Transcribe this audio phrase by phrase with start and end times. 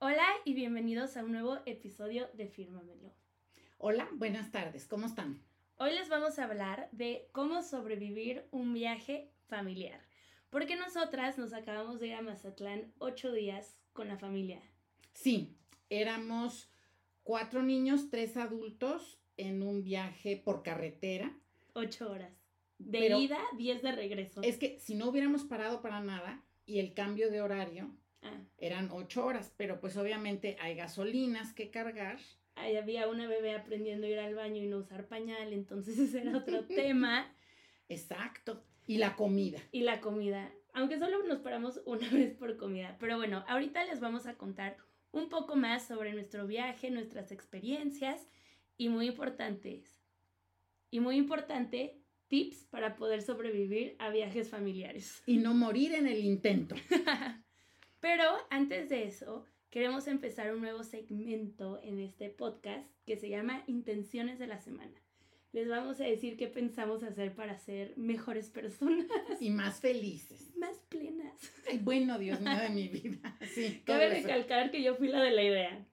[0.00, 3.12] Hola y bienvenidos a un nuevo episodio de Fírmamelo.
[3.78, 5.42] Hola, buenas tardes, ¿cómo están?
[5.76, 10.00] Hoy les vamos a hablar de cómo sobrevivir un viaje familiar.
[10.50, 14.62] Porque nosotras nos acabamos de ir a Mazatlán ocho días con la familia.
[15.12, 15.56] Sí,
[15.90, 16.70] éramos
[17.22, 21.36] cuatro niños, tres adultos en un viaje por carretera.
[21.74, 22.32] Ocho horas.
[22.78, 24.42] De Pero- ida, diez de regreso.
[24.42, 27.90] Es que si no hubiéramos parado para nada y el cambio de horario
[28.22, 32.18] Ah, eran ocho horas, pero pues obviamente hay gasolinas que cargar.
[32.56, 36.22] ahí había una bebé aprendiendo a ir al baño y no usar pañal, entonces ese
[36.22, 37.32] era otro tema.
[37.88, 38.64] Exacto.
[38.86, 39.60] Y la comida.
[39.70, 42.96] Y la comida, aunque solo nos paramos una vez por comida.
[42.98, 44.76] Pero bueno, ahorita les vamos a contar
[45.12, 48.26] un poco más sobre nuestro viaje, nuestras experiencias
[48.76, 50.00] y muy importantes,
[50.90, 55.22] y muy importante, tips para poder sobrevivir a viajes familiares.
[55.26, 56.74] Y no morir en el intento.
[58.00, 63.64] Pero antes de eso, queremos empezar un nuevo segmento en este podcast que se llama
[63.66, 64.94] Intenciones de la Semana.
[65.52, 69.06] Les vamos a decir qué pensamos hacer para ser mejores personas,
[69.40, 70.54] Y más felices.
[70.56, 71.34] más plenas.
[71.68, 73.36] Ay, bueno, Dios mío de mi vida.
[73.54, 74.26] Sí, Cabe eso.
[74.28, 75.86] recalcar que yo fui la de la idea.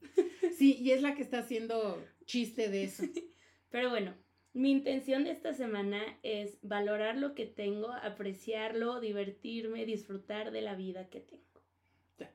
[0.58, 3.04] Sí, y es la que está haciendo chiste de eso.
[3.70, 4.14] Pero bueno,
[4.54, 10.76] mi intención de esta semana es valorar lo que tengo, apreciarlo, divertirme, disfrutar de la
[10.76, 11.44] vida que tengo.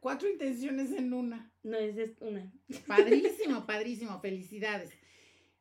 [0.01, 1.51] Cuatro intenciones en una.
[1.63, 2.53] No es una.
[2.87, 4.91] Padrísimo, padrísimo, felicidades.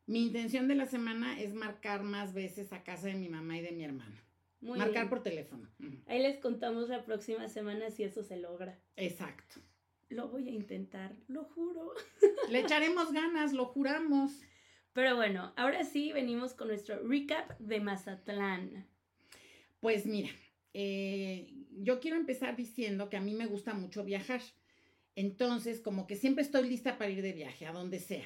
[0.06, 3.62] Mi intención de la semana es marcar más veces a casa de mi mamá y
[3.62, 4.24] de mi hermana.
[4.62, 5.10] Muy marcar bien.
[5.10, 5.70] por teléfono.
[6.08, 8.78] Ahí les contamos la próxima semana si eso se logra.
[8.96, 9.62] Exacto.
[10.10, 11.94] Lo voy a intentar, lo juro.
[12.50, 14.42] Le echaremos ganas, lo juramos.
[14.94, 18.88] Pero bueno, ahora sí venimos con nuestro recap de Mazatlán.
[19.80, 20.30] Pues mira,
[20.74, 24.42] eh, yo quiero empezar diciendo que a mí me gusta mucho viajar.
[25.16, 28.26] Entonces, como que siempre estoy lista para ir de viaje, a donde sea.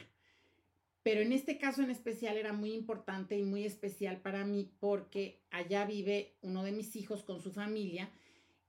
[1.04, 5.42] Pero en este caso en especial era muy importante y muy especial para mí porque
[5.52, 8.10] allá vive uno de mis hijos con su familia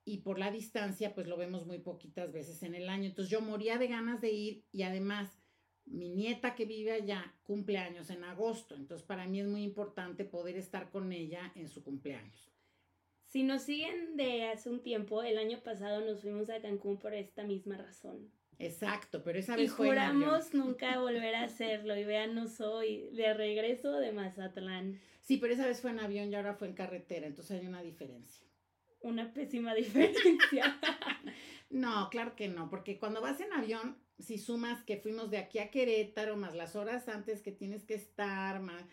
[0.04, 3.04] y por la distancia pues lo vemos muy poquitas veces en el año.
[3.04, 5.30] Entonces yo moría de ganas de ir y además
[5.86, 8.74] mi nieta que vive allá cumple años en agosto.
[8.74, 12.53] Entonces para mí es muy importante poder estar con ella en su cumpleaños.
[13.34, 17.14] Si nos siguen de hace un tiempo, el año pasado nos fuimos a Cancún por
[17.14, 18.30] esta misma razón.
[18.60, 20.22] Exacto, pero esa Y vez fue en avión.
[20.22, 21.96] juramos nunca volver a hacerlo.
[21.96, 25.00] Y véanos hoy, de regreso de Mazatlán.
[25.20, 27.82] Sí, pero esa vez fue en avión y ahora fue en carretera, entonces hay una
[27.82, 28.46] diferencia.
[29.00, 30.78] Una pésima diferencia.
[31.70, 35.58] No, claro que no, porque cuando vas en avión, si sumas que fuimos de aquí
[35.58, 38.84] a Querétaro, más las horas antes que tienes que estar, más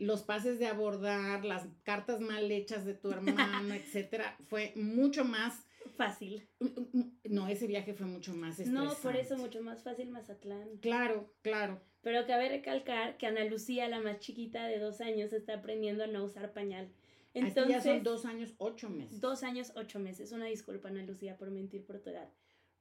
[0.00, 5.66] los pases de abordar, las cartas mal hechas de tu hermano, etcétera, fue mucho más.
[5.96, 6.46] Fácil.
[7.24, 9.42] No, ese viaje fue mucho más No, por eso estresante.
[9.42, 10.78] mucho más fácil Mazatlán.
[10.80, 11.80] Claro, claro.
[12.02, 16.06] Pero cabe recalcar que Ana Lucía, la más chiquita de dos años, está aprendiendo a
[16.06, 16.90] no usar pañal.
[17.34, 19.20] Entonces, Entonces, ya son dos años, ocho meses.
[19.20, 20.32] dos años, ocho meses.
[20.32, 22.28] Una disculpa, Ana Lucía, por mentir por tu edad.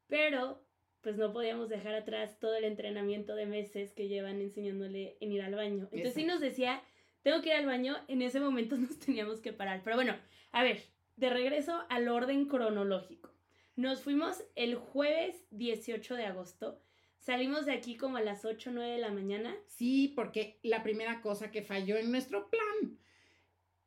[0.08, 0.64] Pero,
[1.02, 5.42] pues no podíamos dejar atrás todo el entrenamiento de meses que llevan enseñándole en ir
[5.42, 5.84] al baño.
[5.92, 6.32] Entonces, sí Exacto.
[6.34, 6.82] nos decía,
[7.22, 9.82] tengo que ir al baño, en ese momento nos teníamos que parar.
[9.84, 10.16] Pero bueno,
[10.52, 10.84] a ver,
[11.18, 13.30] de regreso al orden cronológico.
[13.76, 16.82] Nos fuimos el jueves 18 de agosto.
[17.20, 19.56] Salimos de aquí como a las 8 o 9 de la mañana.
[19.68, 22.98] Sí, porque la primera cosa que falló en nuestro plan.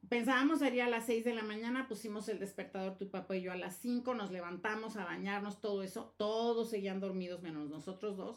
[0.09, 3.53] Pensábamos ir a las 6 de la mañana, pusimos el despertador tu papá y yo
[3.53, 8.37] a las 5, nos levantamos a bañarnos, todo eso, todos seguían dormidos menos nosotros dos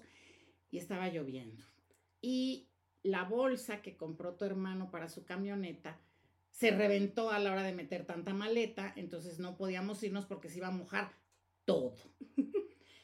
[0.72, 1.64] y estaba lloviendo.
[2.22, 2.70] Y
[3.06, 6.00] la bolsa que compró tu hermano para su camioneta
[6.50, 10.58] se reventó a la hora de meter tanta maleta, entonces no podíamos irnos porque se
[10.58, 11.12] iba a mojar
[11.66, 11.96] todo.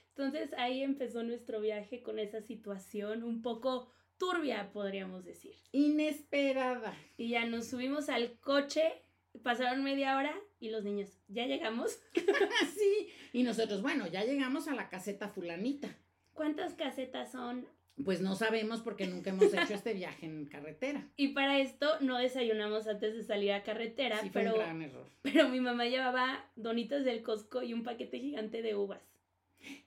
[0.10, 5.54] Entonces ahí empezó nuestro viaje con esa situación un poco turbia, podríamos decir.
[5.72, 6.96] Inesperada.
[7.18, 9.04] Y ya nos subimos al coche,
[9.44, 12.00] pasaron media hora y los niños, ¿ya llegamos?
[12.76, 15.96] Sí, y nosotros, bueno, ya llegamos a la caseta fulanita.
[16.34, 17.68] ¿Cuántas casetas son?
[18.04, 21.08] Pues no sabemos porque nunca hemos hecho este viaje en carretera.
[21.18, 24.82] Y para esto no desayunamos antes de salir a carretera, Sí, fue pero, un gran
[24.82, 25.08] error.
[25.22, 29.02] pero mi mamá llevaba donitas del Costco y un paquete gigante de uvas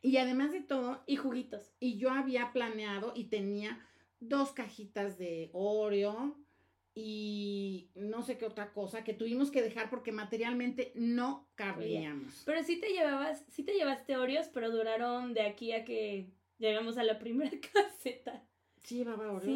[0.02, 1.72] Y además de todo, y juguitos.
[1.80, 3.80] y yo había planeado y tenía
[4.20, 6.36] dos cajitas de Oreo
[6.94, 12.42] y no sé qué otra cosa que tuvimos que dejar porque materialmente no cabíamos.
[12.46, 16.28] Pero sí te llevabas, sí te llevaste Oreos, pero duraron de aquí a que
[16.58, 18.44] llegamos a la primera caseta.
[18.82, 19.46] Sí, llevaba Oreo.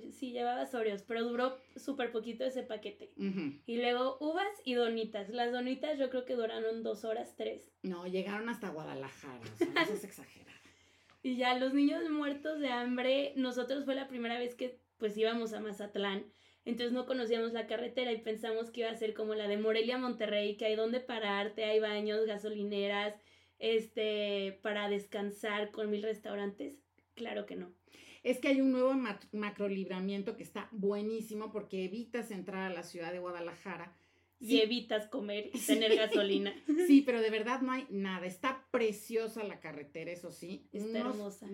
[0.00, 3.12] Sí, sí, llevabas Oreos, pero duró súper poquito ese paquete.
[3.66, 5.30] Y luego uvas y donitas.
[5.30, 7.72] Las donitas yo creo que duraron dos horas, tres.
[7.82, 10.52] No, llegaron hasta Guadalajara, o sea, no seas exagerada.
[11.24, 15.52] Y ya los niños muertos de hambre, nosotros fue la primera vez que pues íbamos
[15.52, 16.24] a Mazatlán.
[16.64, 19.98] Entonces no conocíamos la carretera y pensamos que iba a ser como la de Morelia
[19.98, 23.16] Monterrey, que hay donde pararte, hay baños, gasolineras,
[23.62, 26.74] este, para descansar con mil restaurantes.
[27.14, 27.72] Claro que no.
[28.24, 28.92] Es que hay un nuevo
[29.32, 33.96] macrolibramiento que está buenísimo porque evitas entrar a la ciudad de Guadalajara.
[34.40, 36.52] Y evitas comer y tener gasolina.
[36.88, 38.26] Sí, pero de verdad no hay nada.
[38.26, 40.66] Está preciosa la carretera, eso sí.
[40.72, 41.48] Está hermosa.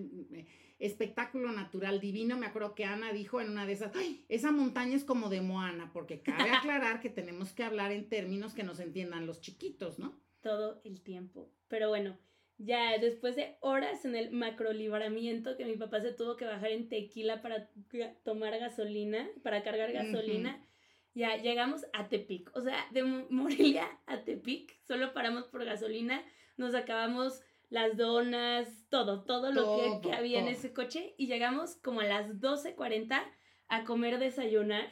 [0.79, 2.39] Espectáculo natural divino.
[2.39, 5.43] Me acuerdo que Ana dijo en una de esas, ¡Ay, esa montaña es como de
[5.43, 9.99] Moana, porque cabe aclarar que tenemos que hablar en términos que nos entiendan los chiquitos,
[9.99, 10.19] ¿no?
[10.49, 11.53] Todo el tiempo.
[11.69, 12.17] Pero bueno,
[12.57, 16.89] ya después de horas en el macrolibramiento que mi papá se tuvo que bajar en
[16.89, 17.69] tequila para
[18.25, 20.65] tomar gasolina, para cargar gasolina,
[21.13, 22.51] ya llegamos a Tepic.
[22.57, 26.25] O sea, de Morelia a Tepic, solo paramos por gasolina,
[26.57, 32.01] nos acabamos las donas, todo, todo lo que, había en ese coche y llegamos como
[32.01, 33.23] a las 12.40
[33.69, 34.89] a comer desayunar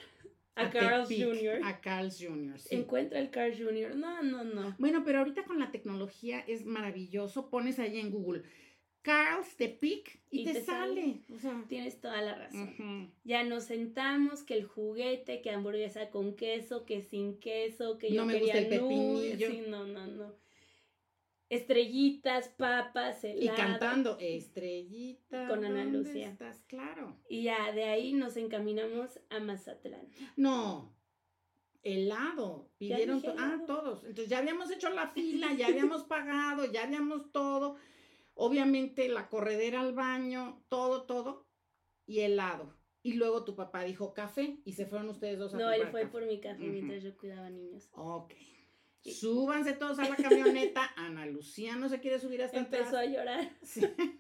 [0.57, 1.61] a, Carl's Jr.
[1.65, 2.57] A Carl's Jr.
[2.71, 3.95] Encuentra el Carl's Jr.
[3.95, 4.75] No, no, no.
[4.79, 7.51] Bueno, pero ahorita con la tecnología es maravilloso.
[7.51, 8.43] Pones ahí en Google
[9.03, 11.21] Carl's de Pic y, te, sale.
[11.33, 13.13] O sea, Tienes toda la razón.
[13.23, 18.23] Ya nos sentamos, que el juguete, que hamburguesa con queso, que sin queso, que yo
[18.23, 19.51] no me quería gusta el pepinillo.
[19.51, 20.46] Sí, no, no, no
[21.49, 23.45] estrellitas, papas, helado.
[23.45, 25.49] Y cantando estrellita.
[25.49, 26.31] Con Ana Lucía.
[26.31, 27.17] Estás claro.
[27.29, 30.09] Y ya de ahí nos encaminamos a Mazatlán.
[30.37, 30.97] No,
[31.83, 32.71] helado.
[32.79, 34.05] Pidieron ah, todos.
[34.05, 37.77] Entonces ya habíamos hecho la fila, ya habíamos pagado, ya habíamos todo.
[38.35, 41.47] Obviamente la corredera al baño, todo, todo.
[42.07, 42.77] Y helado.
[43.03, 46.07] Y luego tu papá dijo café y se fueron ustedes dos a No, él fue
[46.07, 47.89] por mi café mientras yo cuidaba niños.
[47.93, 48.35] Ok.
[49.13, 50.93] Súbanse todos a la camioneta.
[50.97, 53.51] Ana Lucía no se quiere subir hasta Empezó a llorar.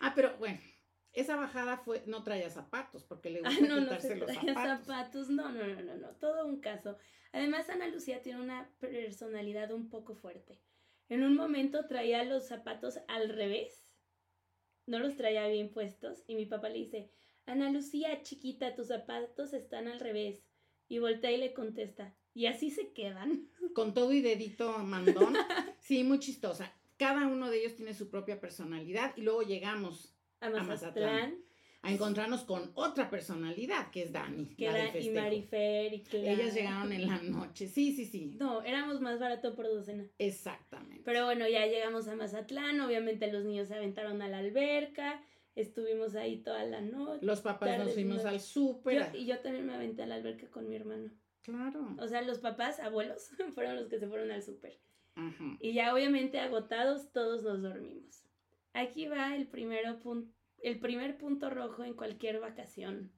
[0.00, 0.58] Ah, pero bueno,
[1.12, 4.86] esa bajada fue, no traía zapatos, porque le gusta no, quitarse no los zapatos.
[4.86, 5.28] zapatos.
[5.30, 6.98] No, no, no, no, no, todo un caso.
[7.32, 10.60] Además, Ana Lucía tiene una personalidad un poco fuerte.
[11.08, 13.92] En un momento traía los zapatos al revés,
[14.86, 17.10] no los traía bien puestos, y mi papá le dice,
[17.46, 20.44] Ana Lucía, chiquita, tus zapatos están al revés.
[20.88, 23.48] Y voltea y le contesta, y así se quedan.
[23.74, 25.34] Con todo y dedito mandón.
[25.80, 26.72] Sí, muy chistosa.
[26.96, 31.36] Cada uno de ellos tiene su propia personalidad y luego llegamos a Mazatlán.
[31.82, 34.46] A, encontrarnos con otra personalidad, que es Dani.
[34.56, 37.68] Que era y Marifer y Ellas llegaron en la noche.
[37.68, 38.34] Sí, sí, sí.
[38.40, 40.04] No, éramos más barato por docena.
[40.18, 41.02] Exactamente.
[41.04, 42.80] Pero bueno, ya llegamos a Mazatlán.
[42.80, 45.22] Obviamente los niños se aventaron a la alberca.
[45.54, 47.24] Estuvimos ahí toda la noche.
[47.24, 49.12] Los papás nos fuimos al súper.
[49.14, 51.12] Y yo también me aventé a la alberca con mi hermano.
[51.46, 51.94] Claro.
[52.00, 54.78] O sea, los papás, abuelos, fueron los que se fueron al súper.
[55.60, 58.22] Y ya obviamente agotados, todos nos dormimos.
[58.74, 59.98] Aquí va el, primero
[60.58, 63.10] el primer punto rojo en cualquier vacación.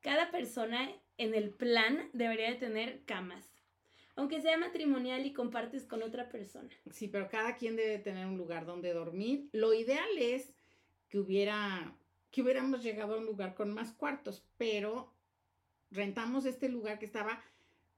[0.00, 3.52] Cada persona en el plan debería de tener camas.
[4.16, 6.70] Aunque sea matrimonial y compartes con otra persona.
[6.90, 9.50] Sí, pero cada quien debe tener un lugar donde dormir.
[9.52, 10.54] Lo ideal es
[11.08, 11.94] que hubiera
[12.30, 15.12] que hubiéramos llegado a un lugar con más cuartos, pero
[15.92, 17.40] rentamos este lugar que estaba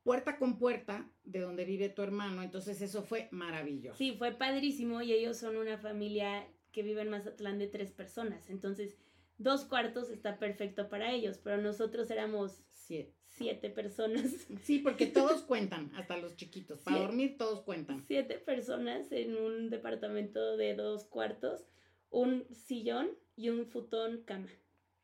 [0.07, 2.45] puerta con puerta de donde vive tu hermano.
[2.45, 3.99] Entonces eso fue maravilloso.
[3.99, 8.49] Sí, fue padrísimo y ellos son una familia que vive en Mazatlán de tres personas.
[8.49, 8.97] Entonces,
[9.37, 14.47] dos cuartos está perfecto para ellos, pero nosotros éramos siete, siete personas.
[14.63, 16.83] Sí, porque todos cuentan, hasta los chiquitos.
[16.83, 18.05] Para dormir todos cuentan.
[18.07, 21.67] Siete personas en un departamento de dos cuartos,
[22.11, 24.51] un sillón y un futón cama.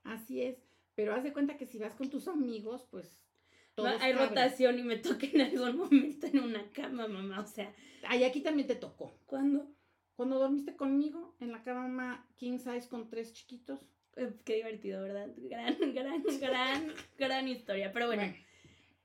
[0.04, 0.58] Así es.
[0.94, 3.18] Pero haz de cuenta que si vas con tus amigos, pues
[4.00, 7.72] hay rotación y me toca en algún momento en una cama, mamá, o sea.
[8.04, 9.16] Ay, aquí también te tocó.
[9.26, 9.66] ¿Cuándo?
[10.16, 13.80] Cuando dormiste conmigo en la cama king size con tres chiquitos.
[14.16, 15.28] Eh, qué divertido, ¿verdad?
[15.36, 17.92] Gran, gran, gran, gran historia.
[17.92, 18.22] Pero bueno,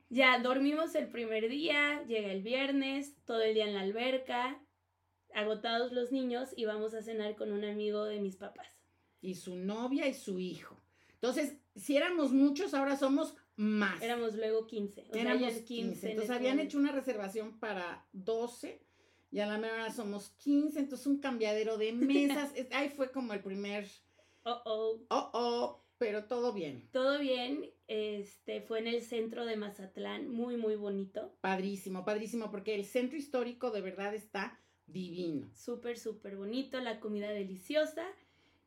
[0.10, 4.62] ya dormimos el primer día, llega el viernes, todo el día en la alberca,
[5.34, 8.68] agotados los niños y vamos a cenar con un amigo de mis papás.
[9.22, 10.82] Y su novia y su hijo.
[11.14, 14.02] Entonces, si éramos muchos, ahora somos más.
[14.02, 15.08] Éramos luego 15.
[15.14, 16.12] Éramos 15.
[16.12, 18.82] Entonces habían hecho una reservación para 12
[19.32, 20.80] y a la mera somos 15.
[20.80, 22.54] Entonces un cambiadero de mesas.
[22.72, 23.88] Ahí fue como el primer.
[24.44, 25.06] Oh, oh.
[25.10, 25.84] Oh, oh.
[25.98, 26.88] Pero todo bien.
[26.92, 27.72] Todo bien.
[27.88, 30.30] Este fue en el centro de Mazatlán.
[30.30, 31.36] Muy, muy bonito.
[31.42, 32.52] Padrísimo, padrísimo.
[32.52, 35.50] Porque el centro histórico de verdad está divino.
[35.56, 36.80] Súper, súper bonito.
[36.80, 38.06] La comida deliciosa.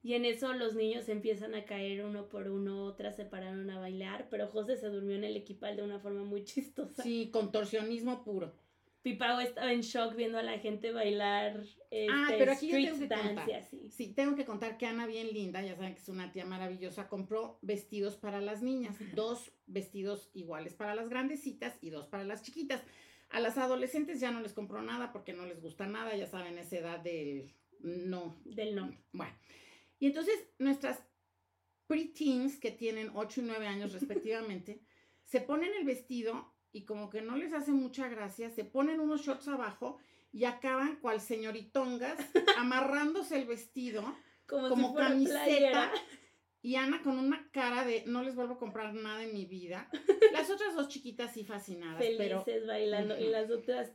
[0.02, 3.78] Y en eso los niños empiezan a caer uno por uno, otras se pararon a
[3.78, 7.02] bailar, pero José se durmió en el equipal de una forma muy chistosa.
[7.02, 8.54] Sí, contorsionismo puro.
[9.02, 12.99] Pipao estaba en shock viendo a la gente bailar este, ah, pero aquí yo tengo
[12.99, 13.52] que contar.
[13.52, 13.90] así.
[13.90, 17.09] Sí, tengo que contar que Ana, bien linda, ya saben que es una tía maravillosa,
[17.09, 22.42] compró vestidos para las niñas, dos vestidos iguales para las grandecitas y dos para las
[22.42, 22.83] chiquitas.
[23.30, 26.59] A las adolescentes ya no les compró nada porque no les gusta nada, ya saben,
[26.59, 28.37] esa edad del no.
[28.45, 28.95] Del no.
[29.12, 29.33] Bueno,
[30.00, 30.99] y entonces nuestras
[31.87, 34.83] preteens que tienen 8 y 9 años respectivamente,
[35.25, 39.23] se ponen el vestido y como que no les hace mucha gracia, se ponen unos
[39.23, 39.99] shorts abajo
[40.33, 42.16] y acaban cual señoritongas
[42.57, 44.16] amarrándose el vestido
[44.47, 45.92] Como, como si fuera camiseta playera.
[46.62, 49.90] y Ana con una cara de no les vuelvo a comprar nada en mi vida.
[50.33, 53.19] Las otras dos chiquitas sí fascinadas, Felices pero bailando.
[53.19, 53.92] Y las otras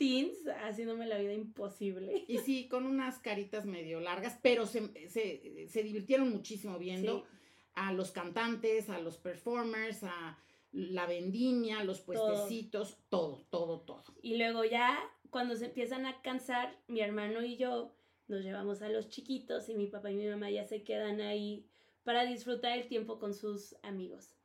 [0.00, 2.24] preteens haciéndome la vida imposible.
[2.26, 7.26] y sí con unas caritas medio largas, pero se, se, se divirtieron muchísimo viendo Sí.
[7.74, 10.38] a los cantantes, a los performers, a
[10.72, 14.04] la vendimia, los puestecitos, todo, todo, todo.
[14.22, 14.98] Y luego ya,
[15.30, 17.94] cuando se empiezan a cansar, mi hermano y yo
[18.28, 21.66] nos llevamos a los chiquitos y mi papá y mi mamá ya se quedan ahí
[22.04, 24.36] para disfrutar el tiempo con sus amigos.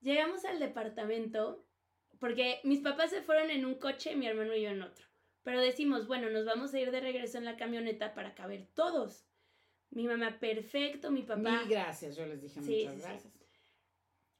[0.00, 1.64] Llegamos al departamento
[2.22, 5.04] porque mis papás se fueron en un coche, mi hermano y yo en otro.
[5.42, 9.26] Pero decimos, bueno, nos vamos a ir de regreso en la camioneta para caber todos.
[9.90, 13.00] Mi mamá, perfecto, mi papá, Mil gracias, yo les dije Sí, muchas sí.
[13.00, 13.32] gracias.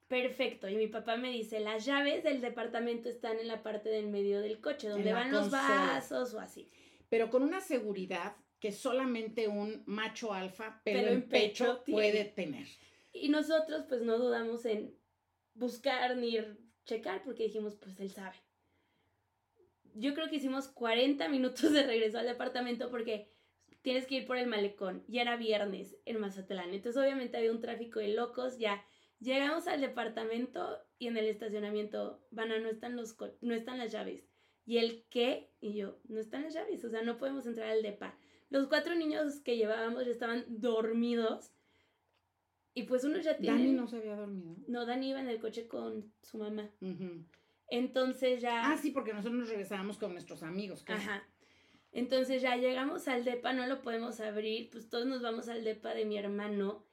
[0.07, 0.69] perfecto.
[0.69, 4.41] Y mi papá me dice, las llaves del departamento están en la parte del medio
[4.41, 6.71] del coche, donde van los vasos o así.
[7.09, 12.27] Pero con una seguridad que solamente un macho alfa, pero, Pero en pecho pecho, puede
[12.27, 12.69] tener.
[13.13, 14.95] Y nosotros pues no dudamos en
[15.55, 16.37] buscar ni
[16.85, 18.37] checar porque dijimos, pues él sabe.
[19.95, 23.31] Yo creo que hicimos 40 minutos de regreso al departamento porque
[23.83, 26.73] tienes que ir por el malecón y era viernes en Mazatlán.
[26.73, 28.85] Entonces obviamente había un tráfico de locos, ya
[29.21, 34.29] llegamos al departamento y en el estacionamiento, Vana, no están, los no están las llaves.
[34.65, 35.51] ¿Y el qué?
[35.61, 38.17] Y yo, no están las llaves, o sea, no podemos entrar al depa.
[38.49, 41.53] Los cuatro niños que llevábamos ya estaban dormidos
[42.75, 43.59] y pues uno ya tiene...
[43.59, 44.57] Dani no se había dormido.
[44.67, 46.71] No, Dani iba en el coche con su mamá.
[47.69, 48.71] Entonces ya.
[48.71, 50.85] Ah, sí, porque nosotros nos regresábamos con nuestros amigos.
[50.89, 51.23] Ajá.
[51.93, 55.93] Entonces ya llegamos al depa, no lo podemos abrir, pues todos nos vamos al depa
[55.93, 56.87] de mi hermano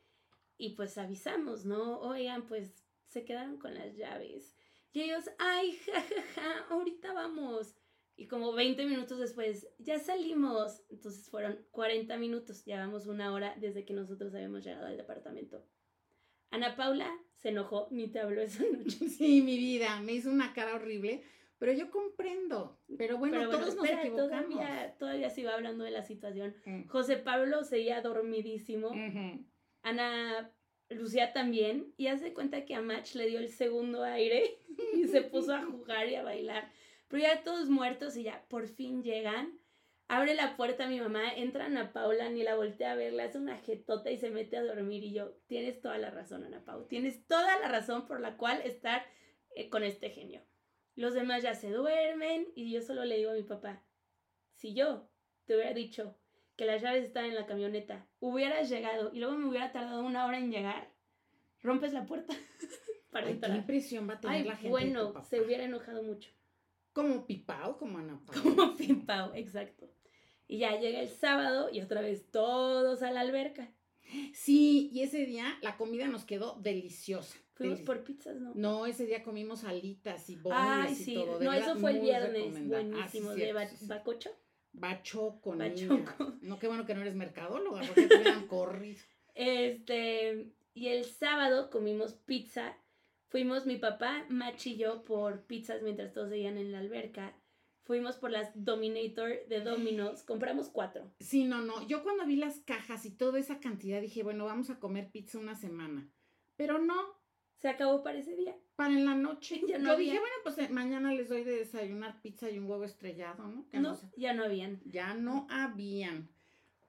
[0.57, 1.99] y pues avisamos, ¿no?
[2.01, 4.57] Oigan, pues se quedaron con las llaves.
[4.91, 7.75] Y ellos, ay, jajaja, ahorita vamos.
[8.19, 10.83] Y como 20 minutos después, ya salimos.
[10.89, 15.65] Entonces fueron 40 minutos, llevamos una hora desde que nosotros habíamos llegado al departamento.
[16.51, 18.97] Ana Paula se enojó, ni te habló esa noche.
[19.07, 21.23] Sí, mi vida, me hizo una cara horrible,
[21.59, 22.77] pero yo comprendo.
[22.97, 24.49] Pero bueno, Pero bueno, todos nos espera, equivocamos.
[24.49, 26.57] todavía, todavía se iba hablando de la situación.
[26.65, 26.87] Mm.
[26.87, 28.89] José Pablo seguía dormidísimo.
[28.89, 29.45] Ujú.
[29.81, 30.51] Ana
[30.89, 31.93] Lucía también.
[31.95, 34.57] Y hace cuenta que a Match le dio el segundo aire
[34.93, 36.69] y se puso a jugar y a bailar.
[37.09, 39.59] Pero ya todos muertos y ya por fin llegan.
[40.07, 43.37] Abre la puerta mi mamá, entra Ana Paula, ni la voltea a ver, le hace
[43.37, 45.03] una jetota y se mete a dormir.
[45.03, 46.87] Y yo, tienes toda la razón, Ana Paula.
[46.87, 49.05] Tienes toda la razón por la cual estar
[49.55, 50.41] eh, con este genio.
[50.95, 53.83] Los demás ya se duermen y yo solo le digo a mi papá,
[54.55, 55.09] si yo
[55.45, 56.17] te hubiera dicho
[56.57, 60.25] que las llaves están en la camioneta, hubieras llegado y luego me hubiera tardado una
[60.25, 60.91] hora en llegar,
[61.61, 62.33] rompes la puerta
[63.11, 63.57] para Ay, qué entrar.
[63.57, 64.69] impresión va a tener Ay, la gente.
[64.69, 66.31] bueno, se hubiera enojado mucho.
[66.93, 68.41] Como Pipao, como Ana Paula.
[68.55, 69.89] Como Pimpao, exacto.
[70.47, 73.71] Y ya llega el sábado y otra vez todos a la alberca.
[74.33, 77.37] Sí, y ese día la comida nos quedó deliciosa.
[77.53, 78.53] Fuimos por pizzas, ¿no?
[78.55, 81.37] No, ese día comimos alitas y bonles Ay, y todo.
[81.39, 82.31] de No, verdad, eso fue el viernes.
[82.45, 82.97] recomendable.
[83.01, 83.31] Ah, sí, Buenísimo.
[83.45, 84.31] de ba- sí, bacocho.
[84.71, 85.55] Bachoco.
[85.55, 86.37] Bachoco.
[86.41, 88.99] No, qué bueno que no eres mercadóloga, porque te hubieran corrido.
[89.35, 92.75] Este, y el sábado comimos pizza.
[93.29, 97.33] Fuimos mi papá, Mach y yo por pizzas mientras todos seguían en la alberca.
[97.83, 100.23] Fuimos por las Dominator de Domino's.
[100.27, 101.11] Compramos cuatro.
[101.19, 101.87] Sí, no, no.
[101.87, 105.37] Yo cuando vi las cajas y toda esa cantidad dije, bueno, vamos a comer pizza
[105.39, 106.07] una semana.
[106.55, 106.95] Pero no,
[107.57, 108.55] Se acabó para ese día.
[108.75, 109.61] para en la noche.
[109.67, 110.11] Ya no Yo había.
[110.13, 113.67] dije, bueno, pues eh, mañana les doy de desayunar pizza y un huevo estrellado, ¿no?
[113.69, 114.81] Que No, ya no habían.
[114.85, 116.29] Ya no habían.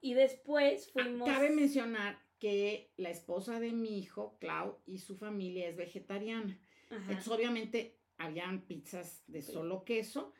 [0.01, 1.27] Y después Ah, fuimos.
[1.29, 6.59] Cabe mencionar que la esposa de mi hijo, Clau, y su familia es vegetariana.
[6.89, 6.99] Ajá.
[7.03, 10.33] Entonces, obviamente, habían pizzas de solo queso,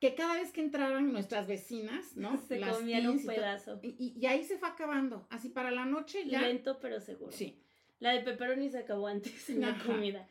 [0.00, 2.36] que cada vez que entraban nuestras vecinas, ¿no?
[2.48, 3.78] Se Las comían un pedazo.
[3.82, 5.26] Y, y- y ahí se fue acabando.
[5.30, 6.42] Así para la noche ya.
[6.42, 7.32] Lento pero seguro.
[7.32, 7.62] Sí.
[8.00, 10.28] La de pepperoni se acabó antes en la comida.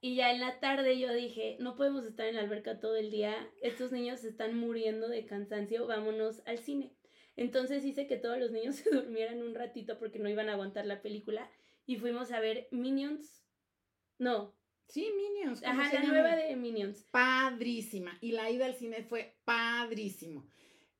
[0.00, 3.10] Y ya en la tarde yo dije, no podemos estar en la alberca todo el
[3.10, 6.92] día, estos niños se están muriendo de cansancio, vámonos al cine.
[7.36, 10.86] Entonces hice que todos los niños se durmieran un ratito porque no iban a aguantar
[10.86, 11.50] la película
[11.86, 13.44] y fuimos a ver Minions.
[14.18, 14.54] No,
[14.88, 15.60] Sí, Minions.
[15.60, 16.12] ¿cómo Ajá, la llama?
[16.12, 17.04] nueva de Minions.
[17.10, 18.16] Padrísima.
[18.20, 20.46] Y la ida al cine fue padrísimo.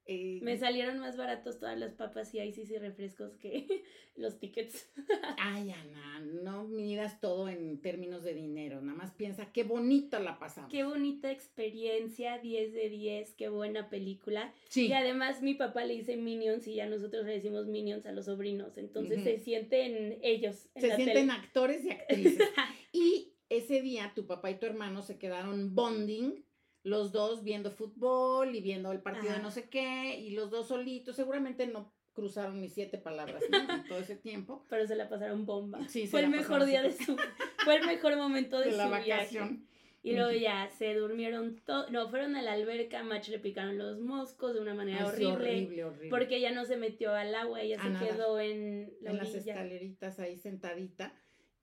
[0.08, 3.82] Eh, Me salieron más baratos todas las papas y ices y refrescos que
[4.16, 4.88] los tickets.
[5.38, 8.80] Ay, Ana, no midas todo en términos de dinero.
[8.80, 10.70] Nada más piensa qué bonita la pasamos.
[10.70, 14.54] Qué bonita experiencia, 10 de 10, qué buena película.
[14.68, 14.86] Sí.
[14.86, 18.26] Y además mi papá le dice Minions y ya nosotros le decimos Minions a los
[18.26, 18.78] sobrinos.
[18.78, 20.68] Entonces se sienten ellos.
[20.74, 21.32] En Se la sienten tele.
[21.32, 22.48] actores y actrices.
[22.92, 26.44] y ese día tu papá y tu hermano se quedaron bonding,
[26.86, 30.68] los dos viendo fútbol y viendo el partido de no sé qué, y los dos
[30.68, 31.16] solitos.
[31.16, 33.58] Seguramente no cruzaron ni siete palabras ¿no?
[33.74, 34.64] en todo ese tiempo.
[34.70, 35.86] Pero se la pasaron bomba.
[35.88, 37.16] Sí, fue el la mejor día de su.
[37.64, 39.10] Fue el mejor momento de, De la su viaje.
[39.10, 39.66] vacación.
[40.04, 41.90] Y luego ya se durmieron todos.
[41.90, 45.32] No, fueron a la alberca, Mach le picaron los moscos de una manera Ay, horrible.
[45.34, 46.10] horrible, horrible.
[46.10, 49.34] Porque ella no se metió al agua, ella A se quedó en la en las
[49.34, 51.12] escaleritas ahí sentadita.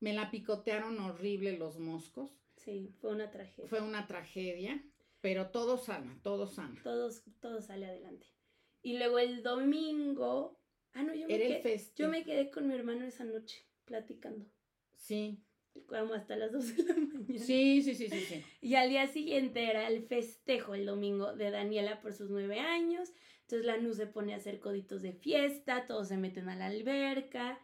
[0.01, 2.37] Me la picotearon horrible los moscos.
[2.57, 3.69] Sí, fue una tragedia.
[3.69, 4.83] Fue una tragedia,
[5.23, 6.81] pero todo sana, todo sana.
[6.83, 8.27] Todos, todo sale adelante.
[8.81, 10.59] Y luego el domingo.
[10.91, 14.45] Ah, no, yo me, quedé, yo me quedé con mi hermano esa noche platicando.
[14.97, 15.41] Sí,
[15.87, 17.39] Como hasta las 2 de la mañana.
[17.39, 18.43] sí, sí, sí, sí, sí.
[18.59, 23.13] Y al día siguiente era el festejo el domingo de Daniela por sus nueve años.
[23.43, 26.65] Entonces la Nu se pone a hacer coditos de fiesta, todos se meten a la
[26.67, 27.59] alberca,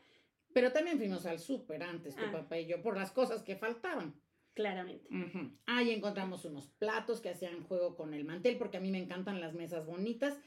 [0.54, 2.32] Pero también fuimos al súper antes, tu Ah.
[2.32, 4.20] papá y yo, por las cosas que faltaban.
[4.60, 5.08] Claramente.
[5.68, 9.40] Ahí encontramos unos platos que hacían juego con el mantel, porque a mí me encantan
[9.40, 10.38] las mesas bonitas.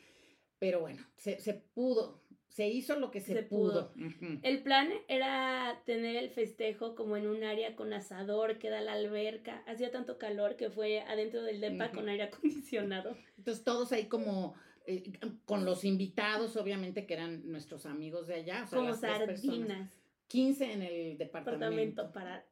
[0.58, 3.94] Pero bueno, se, se pudo, se hizo lo que se, Se pudo.
[4.42, 8.92] El plan era tener el festejo como en un área con asador que da la
[8.92, 9.64] alberca.
[9.66, 13.16] Hacía tanto calor que fue adentro del depa con aire acondicionado.
[13.38, 14.54] Entonces todos ahí como
[14.86, 15.10] eh,
[15.46, 18.64] con los invitados, obviamente, que eran nuestros amigos de allá.
[18.64, 19.40] o sea, como las tres personas.
[19.40, 20.02] sardinas.
[20.28, 21.64] 15 en el departamento.
[21.64, 22.51] Apartamento para...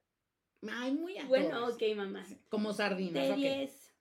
[0.68, 2.24] Ay, muy a Bueno, ok, mamá.
[2.48, 3.36] Como sardinas, De ok.
[3.38, 3.94] 10.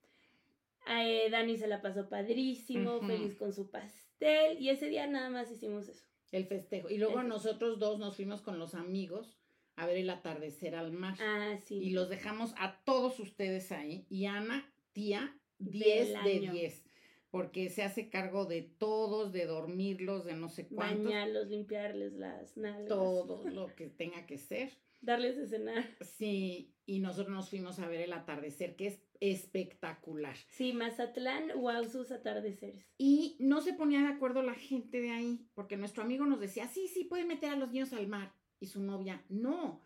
[0.89, 4.59] Eh, Dani se la pasó padrísimo, feliz con su pastel.
[4.59, 6.03] Y ese día nada más hicimos eso.
[6.31, 6.89] El festejo.
[6.89, 9.37] Y luego nosotros dos nos fuimos con los amigos
[9.75, 11.15] a ver el atardecer al mar.
[11.21, 11.75] Ah, sí.
[11.75, 14.05] Y los dejamos a todos ustedes ahí.
[14.09, 16.53] Y Ana, tía, Del 10 de año.
[16.53, 16.83] 10.
[17.31, 21.05] Porque se hace cargo de todos, de dormirlos, de no sé cuántos.
[21.05, 22.87] Bañarlos, limpiarles las nalgas.
[22.87, 24.71] Todo lo que tenga que ser.
[25.01, 25.85] Darles de cenar.
[26.01, 30.35] Sí, y nosotros nos fuimos a ver el atardecer, que es espectacular.
[30.49, 32.85] Sí, Mazatlán, wow, sus atardeceres.
[32.97, 36.67] Y no se ponía de acuerdo la gente de ahí, porque nuestro amigo nos decía,
[36.67, 38.33] sí, sí, pueden meter a los niños al mar.
[38.59, 39.81] Y su novia, no.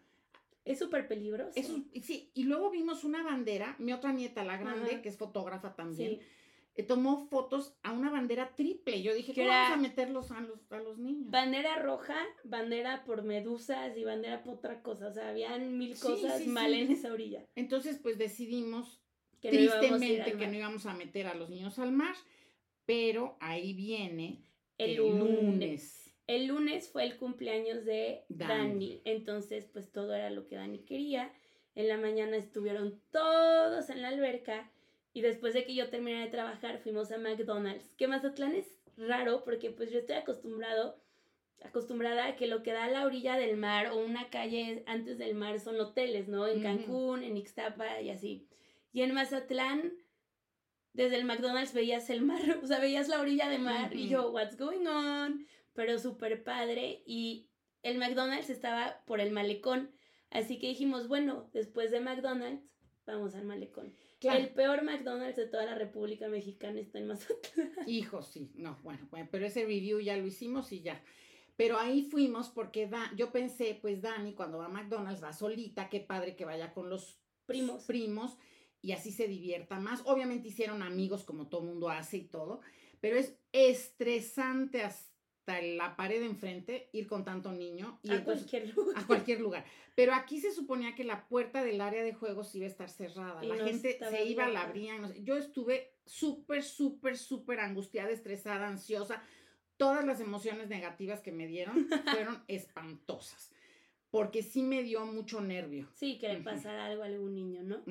[0.66, 1.52] Es súper peligroso.
[1.56, 5.02] Eso, sí, y luego vimos una bandera, mi otra nieta, la grande, Ajá.
[5.02, 6.22] que es fotógrafa también, Sí.
[6.76, 9.02] Eh, tomó fotos a una bandera triple.
[9.02, 11.30] Yo dije, Que ¿cómo era- vamos a meterlos a los, a los niños?
[11.30, 15.08] Bandera roja, bandera por medusas y bandera por otra cosa.
[15.08, 16.80] O sea, habían mil cosas sí, mal sí.
[16.82, 17.46] en esa orilla.
[17.56, 19.02] Entonces, pues decidimos
[19.42, 21.78] Que no íbamos a ir tristemente al que no íbamos a meter a los niños
[21.78, 22.16] al mar,
[22.86, 24.44] pero ahí viene
[24.78, 26.00] El lunes.
[26.26, 28.50] El lunes fue el cumpleaños de Dani.
[28.70, 29.02] Dani.
[29.06, 31.32] Entonces, pues todo era lo que Dani quería.
[31.76, 34.72] En la mañana estuvieron todos en la alberca.
[35.14, 37.94] Y después de que yo terminé de trabajar, fuimos a McDonald's.
[37.98, 38.66] Que Mazatlán es
[38.98, 41.00] raro porque pues yo estoy acostumbrado,
[41.64, 45.18] acostumbrada a que lo que da a la orilla del mar o una calle antes
[45.18, 46.48] del mar son hoteles, ¿no?
[46.48, 46.62] En.
[46.64, 48.48] Cancún, en Ixtapa y así.
[48.92, 49.94] Y en Mazatlán,
[50.94, 54.12] desde el McDonald's veías el mar, o sea, veías la orilla de mar y Ujú.
[54.12, 55.46] yo, what's going on?
[55.74, 57.48] Pero súper padre y
[57.82, 59.92] el McDonald's estaba por el malecón,
[60.30, 62.64] así que dijimos, bueno, después de McDonald's,
[63.12, 63.94] vamos al malecón.
[64.20, 64.40] Claro.
[64.40, 67.72] El peor McDonald's de toda la República Mexicana está en Mazatlán.
[67.88, 71.04] Hijo, sí, no, bueno, bueno, pero ese review ya lo hicimos y ya.
[71.56, 75.90] Pero ahí fuimos porque Da- yo pensé, pues Dani cuando va a McDonald's va solita,
[75.90, 77.84] qué padre que vaya con los Primos.
[77.86, 78.38] primos
[78.82, 80.02] y así se divierta más.
[80.06, 82.62] Obviamente hicieron amigos como todo mundo hace y todo,
[83.02, 85.13] pero es estresante hasta
[85.48, 88.98] la pared de enfrente ir con tanto niño y a entonces- cualquier lugar.
[88.98, 89.66] a cualquier lugar.
[89.96, 93.44] Pero aquí se suponía que la puerta del área de juegos iba a estar cerrada.
[93.44, 95.02] Y la no gente se iba, la abrían.
[95.02, 95.24] no sé.
[95.24, 99.22] Yo estuve súper, súper, súper angustiada, estresada, ansiosa.
[99.78, 103.52] Todas las emociones negativas que me dieron fueron espantosas.
[104.10, 105.90] Porque sí me dio mucho nervio.
[105.96, 107.84] Sí, que le pasara algo a algún niño, ¿no?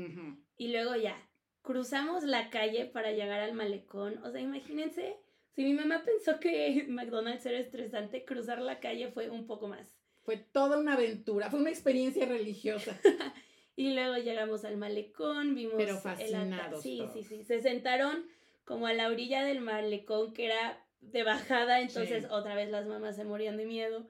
[0.57, 1.17] Y luego ya,
[1.63, 4.19] cruzamos la calle para llegar al malecón.
[4.25, 5.17] O sea, imagínense,
[5.55, 9.95] si mi mamá pensó que McDonald's era estresante, cruzar la calle fue un poco más.
[10.23, 12.99] Fue toda una aventura, fue una experiencia religiosa.
[13.75, 17.27] Y luego llegamos al malecón, vimos Pero el fascinados Sí, sí, todos.
[17.27, 17.43] sí.
[17.43, 18.27] Se sentaron
[18.65, 22.29] como a la orilla del malecón, que era de bajada, entonces Sí.
[22.31, 24.07] otra vez las mamás se morían de miedo.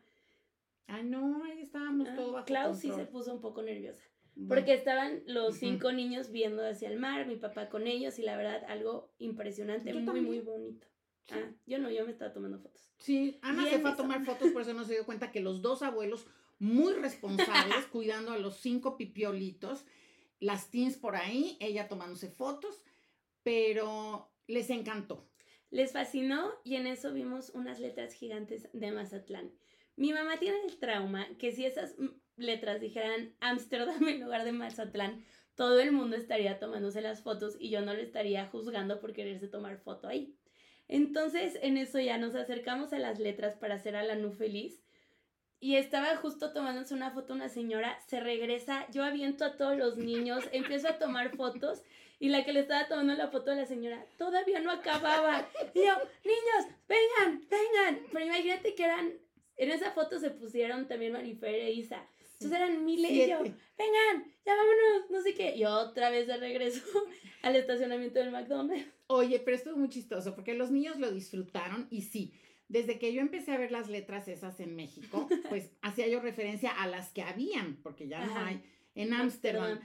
[0.88, 4.02] Ah, no, ahí estábamos Ah, todo bajo Klaus sí se puso un poco nerviosa.
[4.48, 8.36] Porque estaban los cinco niños viendo hacia el mar, mi papá con ellos, y la
[8.36, 10.88] verdad, algo impresionante, muy, muy bonito.
[11.30, 12.90] Ah, yo no, yo me estaba tomando fotos.
[12.98, 15.62] Sí, Ana se fue a tomar fotos, por eso no se dio cuenta que los
[15.62, 16.26] dos abuelos,
[16.58, 19.84] muy responsables, cuidando a los cinco pipiolitos,
[20.40, 22.84] las teens por ahí, ella tomándose fotos,
[23.42, 25.28] pero les encantó.
[25.70, 29.52] Les fascinó y en eso vimos unas letras gigantes de Mazatlán.
[29.96, 31.94] Mi mamá tiene el trauma que si esas
[32.36, 37.70] letras dijeran Ámsterdam en lugar de Mazatlán, todo el mundo estaría tomándose las fotos y
[37.70, 40.36] yo no le estaría juzgando por quererse tomar foto ahí.
[40.92, 44.78] Entonces, en eso ya nos acercamos a las letras para hacer a la Nu feliz.
[45.58, 49.96] Y estaba justo tomándose una foto una señora, se regresa, yo aviento a todos los
[49.96, 51.82] niños, empiezo a tomar fotos
[52.18, 55.48] y la que le estaba tomando la foto a la señora todavía no acababa.
[55.72, 58.06] Y yo, niños, vengan, vengan.
[58.12, 59.14] Pero imagínate que eran,
[59.56, 62.06] en esa foto se pusieron también Marifer e Isa.
[62.44, 65.56] Entonces eran mil y yo, vengan, ya vámonos, no sé qué.
[65.56, 66.82] Y otra vez de regreso
[67.42, 68.86] al estacionamiento del McDonald's.
[69.06, 72.32] Oye, pero esto es muy chistoso porque los niños lo disfrutaron y sí,
[72.68, 76.70] desde que yo empecé a ver las letras esas en México, pues hacía yo referencia
[76.70, 78.62] a las que habían, porque ya no hay
[78.94, 79.80] en Ámsterdam.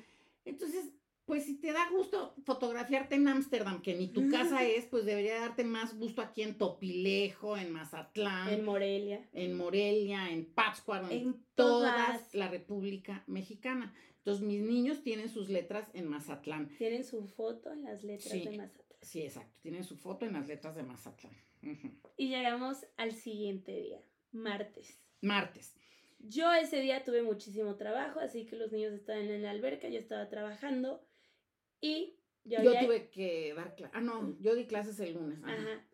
[0.46, 0.86] Entonces,
[1.28, 5.42] pues si te da gusto fotografiarte en Ámsterdam, que ni tu casa es, pues debería
[5.42, 8.48] darte más gusto aquí en Topilejo, en Mazatlán.
[8.48, 9.28] En Morelia.
[9.34, 13.94] En Morelia, en Pátzcuaro, en, toda la República Mexicana.
[14.20, 16.70] Entonces mis niños tienen sus letras en Mazatlán.
[16.78, 18.88] Tienen su foto en las letras de Mazatlán.
[19.02, 19.54] Sí, exacto.
[19.62, 21.34] Tienen su foto en las letras de Mazatlán.
[22.16, 24.98] Y llegamos al siguiente día, martes.
[25.20, 25.76] Martes.
[26.20, 30.00] Yo ese día tuve muchísimo trabajo, así que los niños estaban en la alberca, yo
[30.00, 31.07] estaba trabajando
[31.82, 33.96] y yo, yo tuve que dar clases.
[33.96, 35.40] Ah, no, yo di clases el lunes.
[35.44, 35.86] Ajá.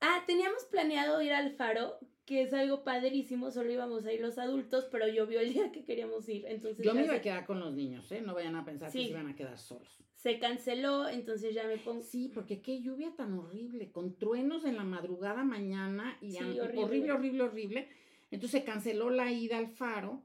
[0.00, 4.38] Ah, teníamos planeado ir al faro, que es algo padrísimo, solo íbamos a ir los
[4.38, 6.84] adultos, pero yo vi el día que queríamos ir, entonces...
[6.84, 8.20] Yo me iba a quedar con los niños, ¿eh?
[8.20, 9.98] No vayan a pensar que se iban a quedar solos.
[10.14, 12.02] Se canceló, entonces ya me pongo...
[12.02, 16.84] Sí, porque qué lluvia tan horrible, con truenos en la madrugada mañana y horrible.
[16.84, 17.88] horrible, horrible, horrible.
[18.30, 20.22] Entonces se canceló la ida al faro.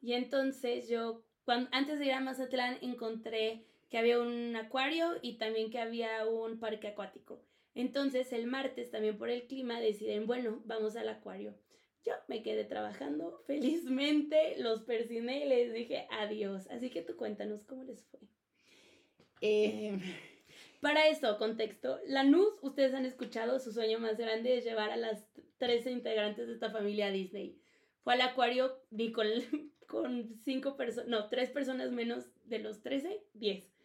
[0.00, 5.38] Y entonces yo, cuando, antes de ir a Mazatlán, encontré que había un acuario y
[5.38, 7.42] también que había un parque acuático.
[7.74, 11.54] Entonces el martes también por el clima deciden, bueno, vamos al acuario.
[12.04, 16.66] Yo me quedé trabajando felizmente, los persiné y les dije adiós.
[16.70, 18.20] Así que tú cuéntanos cómo les fue.
[19.40, 19.98] Eh,
[20.80, 24.96] Para eso, contexto, la NUS, ustedes han escuchado, su sueño más grande es llevar a
[24.96, 25.26] las
[25.58, 27.60] 13 integrantes de esta familia a Disney.
[28.02, 29.26] Fue al acuario ni con,
[29.86, 33.75] con cinco personas, no, tres personas menos de los 13, 10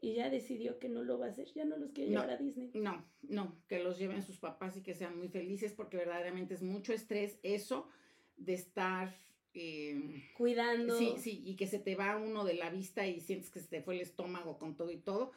[0.00, 2.36] y ya decidió que no lo va a hacer, ya no los quiere llevar a
[2.36, 2.70] Disney.
[2.74, 6.62] No, no, que los lleven sus papás y que sean muy felices porque verdaderamente es
[6.62, 7.88] mucho estrés eso
[8.36, 9.16] de estar
[9.54, 10.96] em, cuidando.
[10.96, 13.68] Sí, sí, y que se te va uno de la vista y sientes que se
[13.68, 15.32] te fue el estómago con todo y todo.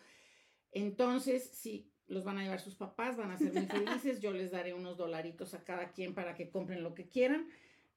[0.72, 4.52] Entonces, sí, los van a llevar sus papás, van a ser muy felices, yo les
[4.52, 7.48] daré unos dolaritos a cada quien para que compren lo que quieran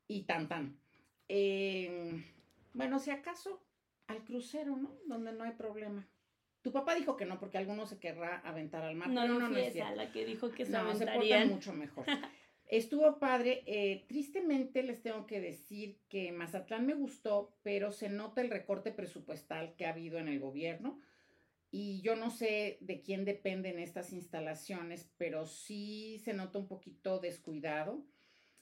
[0.09, 0.79] y tan tan.
[1.29, 2.25] Em,
[2.73, 3.63] bueno, si acaso
[4.07, 4.97] al crucero, ¿no?
[5.07, 6.09] Donde no hay problema.
[6.65, 9.11] Tu papá dijo que no, porque alguno se querrá aventar al mar.
[9.11, 11.75] No, no, no, no es esa la que dijo que se no, se porta mucho
[11.75, 12.07] mejor.
[12.67, 13.63] Estuvo padre.
[13.67, 18.93] Eh, tristemente les tengo que decir que Mazatlán me gustó, pero se nota el recorte
[18.93, 20.99] presupuestal que ha habido en el gobierno.
[21.71, 27.19] Y yo no sé de quién dependen estas instalaciones, pero sí se nota un poquito
[27.19, 28.07] descuidado.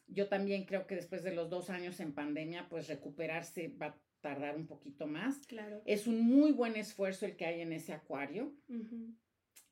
[0.09, 4.57] Yo también creo que después de los dos años en pandemia, pues recuperarse va tardar
[4.57, 5.47] un poquito más.
[5.47, 5.83] Claro.
[5.85, 8.55] Es un muy buen esfuerzo el que hay en ese acuario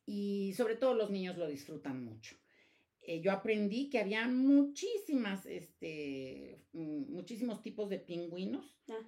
[0.05, 2.35] y sobre todo los niños lo disfrutan mucho.
[3.03, 8.77] Eh, yo aprendí que había muchísimas, este, mm, muchísimos tipos de pingüinos.
[8.89, 8.99] Ah.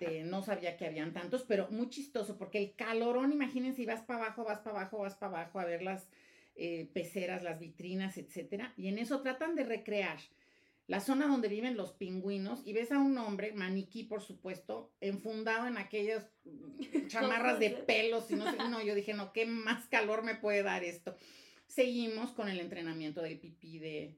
[0.00, 4.24] Este, no sabía que habían tantos, pero muy chistoso porque el calorón, imagínense, vas para
[4.24, 6.06] abajo, vas para abajo, vas para abajo a ver las
[6.54, 10.18] eh, peceras, las vitrinas, etcétera, y en eso tratan de recrear
[10.88, 15.68] la zona donde viven los pingüinos y ves a un hombre, maniquí por supuesto, enfundado
[15.68, 16.32] en aquellas
[17.08, 20.62] chamarras de pelos y no sé, no, yo dije, no, ¿qué más calor me puede
[20.62, 21.14] dar esto?
[21.66, 24.16] Seguimos con el entrenamiento del pipí de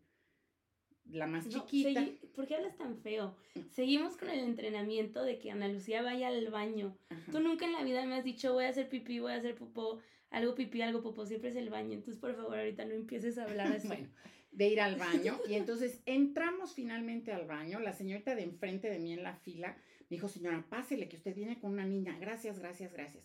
[1.10, 2.06] la más chiquita.
[2.36, 3.34] ¿Por qué hablas tan feo?
[3.70, 6.96] Seguimos con el entrenamiento de que Ana Lucía vaya al baño.
[7.32, 9.56] Tú nunca en la vida me has dicho, voy a hacer pipí, voy a hacer
[9.56, 9.98] popó,
[10.30, 11.94] algo pipí, algo popó, siempre es el baño.
[11.94, 13.88] Entonces, por favor, ahorita no empieces a hablar así.
[13.88, 14.08] bueno
[14.50, 15.38] de ir al baño.
[15.48, 17.80] Y entonces entramos finalmente al baño.
[17.80, 19.76] La señorita de enfrente de mí en la fila
[20.08, 22.18] me dijo, señora, pásele que usted viene con una niña.
[22.18, 23.24] Gracias, gracias, gracias.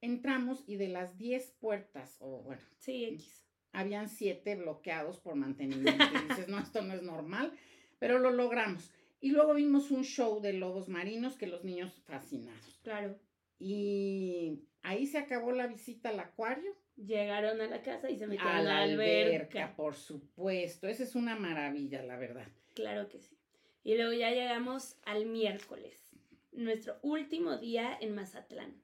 [0.00, 3.44] Entramos y de las 10 puertas, o bueno, sí, X.
[3.72, 6.04] habían 7 bloqueados por mantenimiento.
[6.04, 7.52] Y dices, no, esto no es normal,
[7.98, 8.92] pero lo logramos.
[9.20, 12.78] Y luego vimos un show de lobos marinos que los niños fascinados.
[12.84, 13.18] Claro.
[13.58, 16.76] Y ahí se acabó la visita al acuario.
[16.98, 19.36] Llegaron a la casa y se metieron A a la alberca.
[19.36, 20.88] alberca, por supuesto.
[20.88, 22.48] Esa es una maravilla, la verdad.
[22.74, 23.36] Claro que sí.
[23.84, 26.10] Y luego ya llegamos al miércoles,
[26.52, 28.82] nuestro último día en Mazatlán.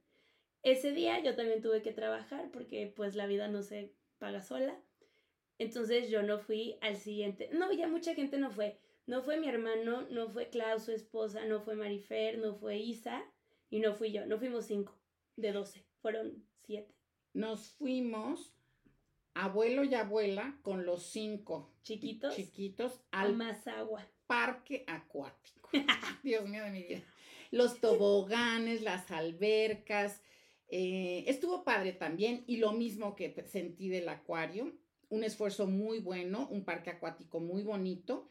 [0.62, 4.80] Ese día yo también tuve que trabajar porque pues la vida no se paga sola.
[5.58, 7.50] Entonces yo no fui al siguiente.
[7.52, 8.78] No, ya mucha gente no fue.
[9.06, 13.22] No fue mi hermano, no fue Klaus, su esposa, no fue Marifer, no fue Isa
[13.70, 14.24] y no fui yo.
[14.24, 14.96] No fuimos cinco
[15.36, 16.94] de doce, fueron siete.
[17.34, 18.54] Nos fuimos,
[19.34, 24.08] abuelo y abuela, con los cinco Chiquitos, chiquitos al más agua.
[24.26, 25.68] parque acuático.
[26.22, 27.02] Dios mío de mi vida.
[27.50, 30.22] Los toboganes, las albercas.
[30.68, 34.72] eh, estuvo padre también y lo mismo que sentí del acuario.
[35.10, 38.28] Un esfuerzo muy bueno, un parque acuático muy bonito,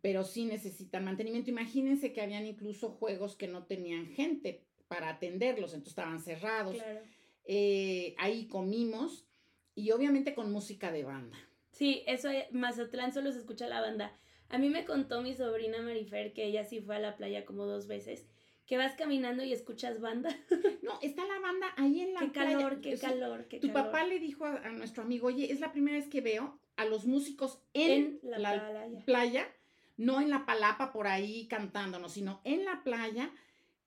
[0.00, 1.50] pero sí necesitan mantenimiento.
[1.50, 6.74] Imagínense que habían incluso juegos que no tenían gente para atenderlos, entonces estaban cerrados.
[6.76, 7.00] Claro.
[7.44, 9.26] Eh, ahí comimos
[9.74, 11.36] y obviamente con música de banda.
[11.70, 14.16] Sí, eso eh, Mazatlán solo se escucha la banda.
[14.48, 17.66] A mí me contó mi sobrina Marifer que ella sí fue a la playa como
[17.66, 18.26] dos veces,
[18.66, 20.34] que vas caminando y escuchas banda.
[20.82, 22.58] No, está la banda ahí en la qué playa.
[22.58, 23.84] calor, qué O sea, calor, qué Tu calor.
[23.86, 26.84] papá le dijo a, a nuestro amigo, oye, es la primera vez que veo a
[26.84, 29.04] los músicos en, en la, la, playa.
[29.06, 29.48] playa,
[29.96, 33.30] no en la palapa por ahí cantándonos, sino en la playa.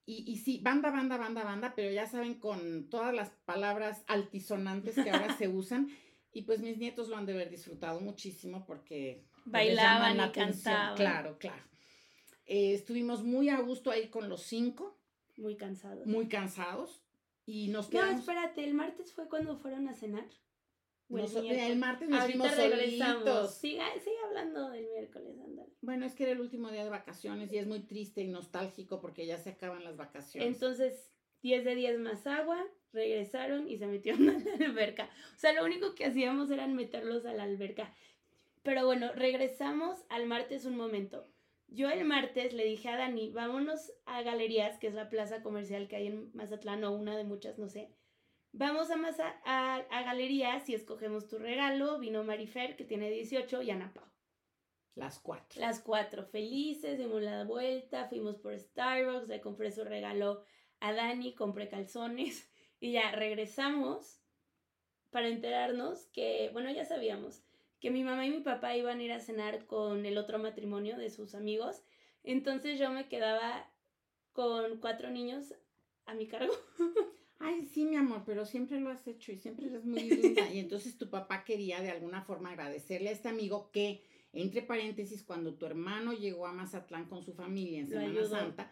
[0.09, 4.95] Y, y sí, banda, banda, banda, banda, pero ya saben, con todas las palabras altisonantes
[4.95, 5.89] que ahora se usan.
[6.31, 10.95] Y pues mis nietos lo han de haber disfrutado muchísimo porque Bailaban la y cantaban.
[10.95, 11.61] Claro, claro.
[12.45, 14.97] Eh, estuvimos muy a gusto ahí con los cinco,
[15.35, 16.05] Muy cansado.
[16.05, 17.03] muy cansados.
[17.45, 18.19] Y nos No, quedamos.
[18.21, 20.25] espérate, el martes fue cuando fueron a cenar.
[21.09, 23.53] El el martes nos Ahorita fuimos regresamos.
[23.55, 25.69] Siga, sigue hablando del miércoles, ándale.
[25.81, 28.99] Bueno, es que era el último día de vacaciones y es muy triste y nostálgico
[28.99, 30.53] porque ya se acaban las vacaciones.
[30.53, 31.09] Entonces,
[31.43, 35.09] 10 de 10 más agua, regresaron y se metieron a la alberca.
[35.35, 37.93] O sea, lo único que hacíamos era meterlos a la alberca.
[38.63, 41.25] Pero bueno, regresamos al martes un momento.
[41.69, 45.87] Yo el martes le dije a Dani, vámonos a Galerías, que es la plaza comercial
[45.87, 47.89] que hay en Mazatlán, o una de muchas, no sé.
[48.57, 48.95] Vamos a,
[49.45, 51.99] a, a Galerías y escogemos tu regalo.
[51.99, 54.03] Vino Marifer, que tiene 18, y Ana Pau.
[54.95, 55.61] Las cuatro.
[55.61, 60.43] Las cuatro felices, dimos la vuelta, fuimos por Starbucks, le compré su regalo
[60.79, 64.23] a Dani, compré calzones y ya regresamos
[65.11, 67.43] para enterarnos que, bueno, ya sabíamos
[67.79, 70.97] que mi mamá y mi papá iban a ir a cenar con el otro matrimonio
[70.97, 71.83] de sus amigos.
[72.23, 73.69] Entonces yo me quedaba
[74.33, 75.53] con cuatro niños
[76.07, 76.55] a mi cargo.
[77.39, 80.49] Ay, sí, mi amor, pero siempre lo has hecho y siempre eres muy linda.
[80.53, 85.23] Y entonces tu papá quería de alguna forma agradecerle a este amigo que, entre paréntesis,
[85.23, 88.25] cuando tu hermano llegó a Mazatlán con su familia en Semana.
[88.25, 88.71] Santa,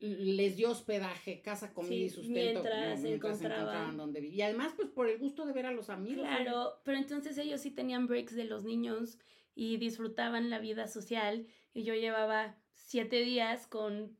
[0.00, 3.96] les dio hospedaje, casa, comida y sustento mientras se encontraban.
[3.96, 4.36] donde vivía.
[4.36, 6.26] Y además, pues por el gusto de ver a los amigos.
[6.26, 9.18] Claro, pero entonces ellos sí tenían breaks de los niños
[9.54, 14.16] y disfrutaban la vida social y yo llevaba siete días con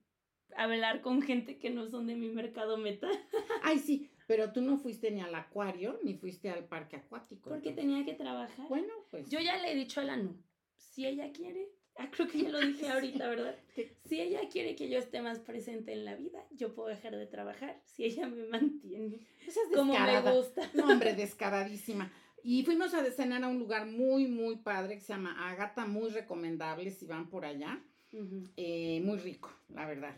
[0.56, 3.08] hablar con gente que no son de mi mercado meta
[3.62, 7.50] Ay, sí, pero tú no fuiste ni al acuario ni fuiste al parque acuático.
[7.50, 7.76] porque entonces.
[7.76, 8.68] tenía que trabajar.
[8.68, 9.28] Bueno, pues.
[9.28, 10.36] Yo ya le he dicho a la Nu,
[10.76, 13.56] si ella quiere, ah, creo que ya lo dije ahorita, ¿verdad?
[14.06, 17.26] Si ella quiere que yo esté más presente en la vida, yo puedo dejar de
[17.26, 20.70] trabajar si ella me mantiene Esa es como me gusta.
[20.74, 22.12] No, hombre, descaradísima.
[22.42, 26.10] Y fuimos a cenar a un lugar muy, muy padre que se llama Agata, muy
[26.10, 27.82] recomendable si van por allá.
[28.12, 28.44] Ujú.
[28.56, 30.14] Eh, muy rico, la verdad.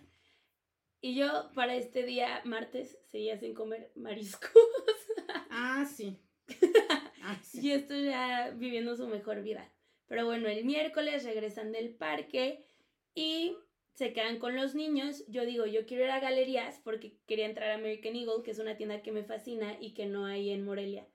[1.00, 4.50] Y yo para este día, martes, seguía sin comer mariscos.
[5.50, 6.16] Ah, sí.
[7.22, 7.60] Ah, sí.
[7.60, 9.70] Y esto ya viviendo su mejor vida.
[10.06, 12.64] Pero bueno, el miércoles regresan del parque
[13.14, 13.56] y
[13.92, 15.24] se quedan con los niños.
[15.28, 18.58] Yo digo, yo quiero ir a galerías porque quería entrar a American Eagle, que es
[18.58, 21.06] una tienda que me fascina y que no hay en Morelia.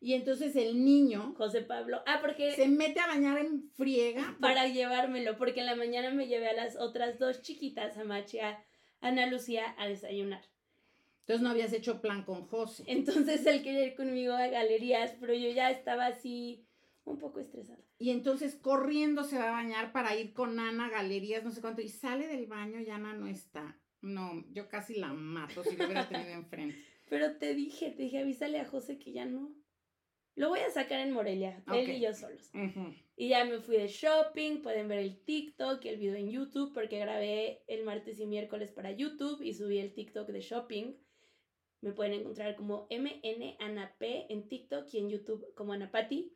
[0.00, 2.02] Y entonces el niño José Pablo.
[2.06, 4.36] Ah, porque se mete a bañar en friega.
[4.40, 8.38] para llevármelo, porque en la mañana me llevé a las otras dos chiquitas, a Machi
[8.38, 8.64] a
[9.00, 10.42] Ana Lucía, a desayunar.
[11.20, 12.84] Entonces no habías hecho plan con José.
[12.86, 16.66] Entonces él quería ir conmigo a galerías, pero yo ya estaba así
[17.04, 17.78] un poco estresada.
[17.98, 21.60] Y entonces corriendo se va a bañar para ir con Ana a galerías, no sé
[21.60, 21.82] cuánto.
[21.82, 23.78] Y sale del baño y Ana no está.
[24.00, 26.82] No, yo casi la mato si lo hubiera tenido enfrente.
[27.10, 29.52] Pero te dije, te dije, avísale a José que ya no.
[30.36, 32.50] Lo voy a sacar en Morelia, él y yo solos.
[32.54, 32.94] Ujú.
[33.20, 36.72] Y ya me fui de shopping, pueden ver el TikTok y el video en YouTube,
[36.72, 40.94] porque grabé el martes y miércoles para YouTube y subí el TikTok de shopping.
[41.82, 46.32] Me pueden encontrar como MN en TikTok y en YouTube como Anapati.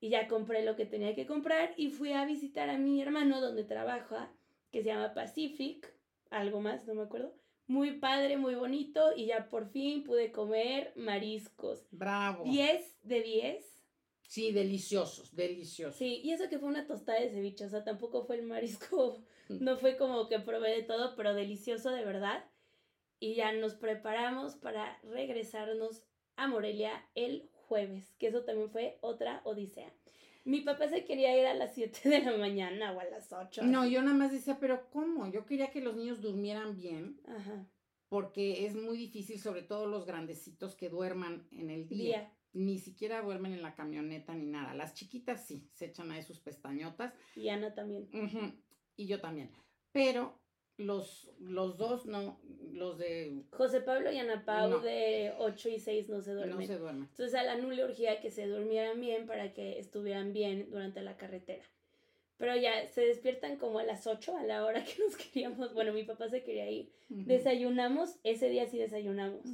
[0.00, 3.42] Y ya compré lo que tenía que comprar y fui a visitar a mi hermano
[3.42, 4.32] donde trabaja,
[4.72, 5.94] que se llama Pacific,
[6.30, 7.34] algo más, no me acuerdo.
[7.66, 11.86] Muy padre, muy bonito y ya por fin pude comer mariscos.
[11.90, 12.44] Bravo.
[12.44, 13.77] 10 de 10.
[14.28, 15.96] Sí, deliciosos, deliciosos.
[15.96, 19.24] Sí, y eso que fue una tostada de ceviche, o sea, tampoco fue el marisco,
[19.48, 22.44] no fue como que probé de todo, pero delicioso de verdad.
[23.20, 26.04] Y ya nos preparamos para regresarnos
[26.36, 29.90] a Morelia el jueves, que eso también fue otra odisea.
[30.44, 33.62] Mi papá se quería ir a las 7 de la mañana o a las 8.
[33.62, 35.26] No, yo nada más decía, pero ¿cómo?
[35.32, 37.18] Yo quería que los niños durmieran bien.
[37.26, 37.66] Ajá.
[38.10, 42.04] Porque es muy difícil, sobre todo los grandecitos, que duerman en el día.
[42.04, 42.37] Día.
[42.52, 44.74] Ni siquiera duermen en la camioneta ni nada.
[44.74, 47.12] Las chiquitas sí, se echan ahí sus pestañotas.
[47.36, 48.08] Y Ana también.
[48.96, 49.50] Y yo también.
[49.92, 50.40] Pero
[50.76, 52.40] los, los dos no,
[52.72, 54.78] los de José Pablo y Ana Pau No.
[54.80, 56.58] de 8 y 6 no se duermen.
[56.58, 57.08] no se duermen.
[57.10, 61.02] Entonces a la NU le urgía que se durmieran bien para que estuvieran bien durante
[61.02, 61.64] la carretera.
[62.38, 65.74] Pero ya se despiertan como a las 8 a la hora que nos queríamos.
[65.74, 66.90] Bueno, mi papá se quería ir.
[67.08, 69.44] Desayunamos, ese día sí desayunamos.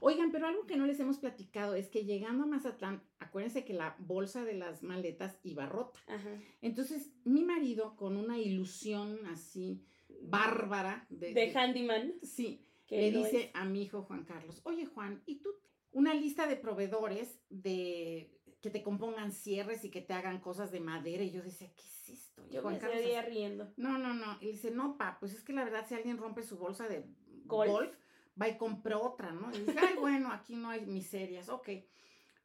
[0.00, 3.72] Oigan, pero algo que no les hemos platicado es que llegando a Mazatlán, acuérdense que
[3.72, 5.98] la bolsa de las maletas iba rota.
[6.06, 6.30] Ajá.
[6.62, 9.82] Entonces, mi marido, con una ilusión así
[10.22, 12.14] bárbara de, De handyman.
[12.22, 15.50] sí, Que le dice es- a mi hijo Juan Carlos, oye Juan, ¿y tú
[15.92, 20.80] una lista de proveedores de que te compongan cierres y que te hagan cosas de
[20.80, 21.22] madera?
[21.22, 22.44] Y yo decía, ¿qué es esto?
[22.48, 23.72] Y Yo Juan me Carlos seguía así, riendo.
[23.76, 24.36] no, no, no.
[24.40, 26.88] Y le dice, no, pa, pues es que la verdad, si alguien rompe su bolsa
[26.88, 27.04] de
[27.46, 27.70] Golf.
[27.72, 27.94] golf,
[28.40, 29.50] va y compra otra, ¿no?
[29.54, 31.68] Y dice, ay, bueno, aquí no hay miserias, ok.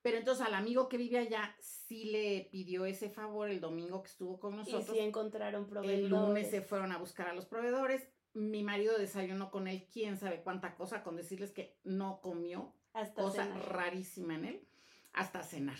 [0.01, 4.09] Pero entonces al amigo que vive allá sí le pidió ese favor el domingo que
[4.09, 4.85] estuvo con Y nosotros.
[4.95, 6.03] sí encontraron proveedores.
[6.03, 8.07] el lunes se fueron a buscar a los proveedores.
[8.33, 13.21] Mi marido desayunó con él, quién sabe cuánta cosa, con decirles que no comió Hasta
[13.23, 13.71] cosa cenar.
[13.71, 14.67] rarísima en él,
[15.13, 15.77] hasta cenar.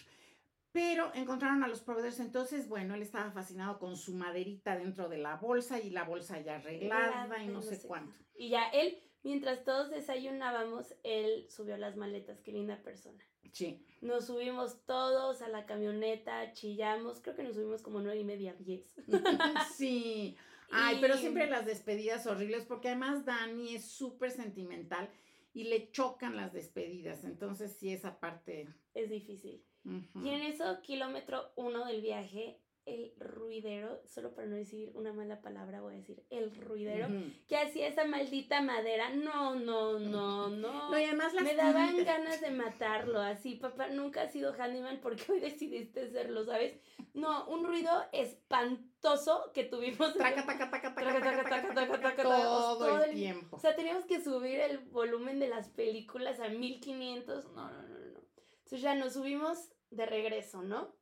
[0.75, 5.17] Pero encontraron a los proveedores, entonces, bueno, él estaba fascinado con su maderita dentro de
[5.17, 8.13] la bolsa y la bolsa ya arreglada y no sé cuánto.
[8.38, 12.41] Y ya él, mientras todos desayunábamos, él subió las maletas.
[12.41, 13.23] Qué linda persona.
[13.53, 17.21] Sí, Nos subimos todos a la camioneta, chillamos.
[17.21, 18.93] Creo que nos subimos como nueve y media, diez.
[19.77, 20.35] sí.
[20.71, 25.09] Ay, pero siempre las despedidas horribles, porque además Dani es súper sentimental
[25.53, 28.67] y le chocan las despedidas, entonces sí, esa parte...
[28.93, 29.63] Es difícil.
[29.85, 30.25] -huh.
[30.25, 35.41] Y en eso, kilómetro uno del viaje, el ruidero, solo para no decir una mala
[35.41, 37.07] palabra, voy a decir el ruidero,
[37.47, 39.09] que hacía esa maldita madera.
[39.09, 40.89] No, no, no, no.
[40.91, 45.39] no además Me daban ganas de matarlo, así, papá, nunca has sido handyman porque hoy
[45.39, 46.79] decidiste serlo, ¿sabes?
[47.15, 50.13] No, un ruido espantoso que tuvimos.
[50.13, 53.57] Traca, taca, taca, taca, todo el tiempo.
[53.57, 57.45] O sea, teníamos que subir el volumen de las películas a 1500.
[57.45, 58.19] No, no, no, no.
[58.65, 60.95] Entonces ya nos subimos de regreso, ¿no?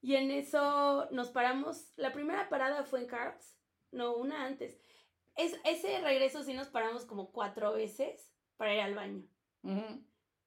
[0.00, 1.92] Y en eso nos paramos.
[1.96, 3.56] La primera parada fue en Carl's.
[3.90, 4.80] No, una antes.
[5.36, 9.22] Es, ese regreso sí nos paramos como cuatro veces para ir al baño.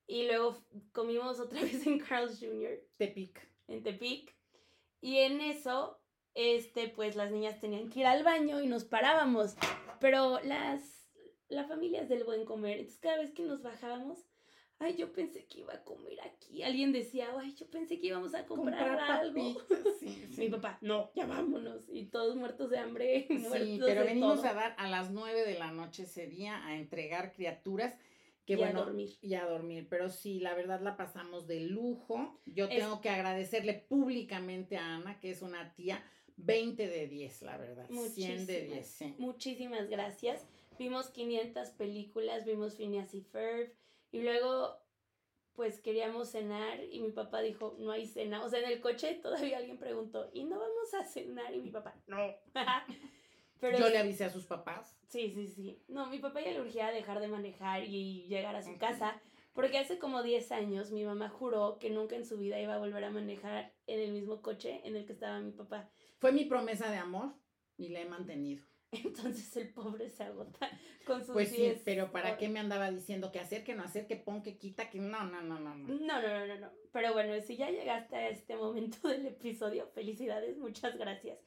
[0.08, 0.58] Y luego
[0.92, 2.80] comimos otra vez en Carl's Jr.
[2.98, 3.40] Tepic.
[3.68, 4.36] en Tepic.
[5.02, 6.00] Y en eso,
[6.34, 9.56] este, pues las niñas tenían que ir al baño y nos parábamos.
[10.00, 11.10] Pero las,
[11.50, 12.80] la familia es del buen comer.
[12.80, 14.26] Entonces cada vez que nos bajábamos,
[14.82, 16.64] ay, yo pensé que iba a comer aquí.
[16.64, 19.62] Alguien decía, ay, yo pensé que íbamos a comprar, algo.
[20.00, 20.42] sí, sí.
[20.42, 21.84] Mi papá, no, ya vámonos.
[21.90, 23.28] Y todos muertos de hambre.
[23.30, 24.50] muertos Sí, pero de venimos todo.
[24.50, 27.96] a dar a las nueve de la noche ese día a entregar criaturas
[28.46, 29.12] que Y a bueno dormir.
[29.22, 32.40] y a dormir, pero sí, la verdad la pasamos de lujo.
[32.46, 36.04] Yo Es- tengo que agradecerle públicamente a Ana, que es una tía
[36.38, 39.16] 20 de 10, la verdad, 100 de 10, sí.
[39.20, 40.48] Muchísimas gracias.
[40.80, 43.72] Vimos 500 películas, vimos Phineas y Ferb
[44.12, 44.82] y luego
[45.54, 48.44] pues queríamos cenar y mi papá dijo, no hay cena.
[48.44, 51.54] O sea, en el coche todavía alguien preguntó, ¿y no vamos a cenar?
[51.54, 52.18] Y mi papá, no.
[53.60, 54.98] Pero Yo le avisé a sus papás.
[55.08, 55.84] Sí, sí, sí.
[55.88, 59.22] No, mi papá ya le urgía dejar de manejar y llegar a su casa,
[59.54, 62.80] porque hace como 10 años mi mamá juró que nunca en su vida iba a
[62.80, 65.92] volver a manejar en el mismo coche en el que estaba mi papá.
[66.18, 67.36] Fue mi promesa de amor
[67.78, 68.66] y la he mantenido.
[68.92, 70.70] Entonces el pobre se agota
[71.06, 73.84] con sus Pues sí, 10 pero ¿para qué me andaba diciendo qué hacer, qué no
[73.84, 75.88] hacer, qué pon, qué quita, que no, no, no, no, no.
[75.88, 76.72] No, no, no, no, no.
[76.92, 81.40] Pero bueno, si ya llegaste a este momento del episodio, felicidades, muchas gracias.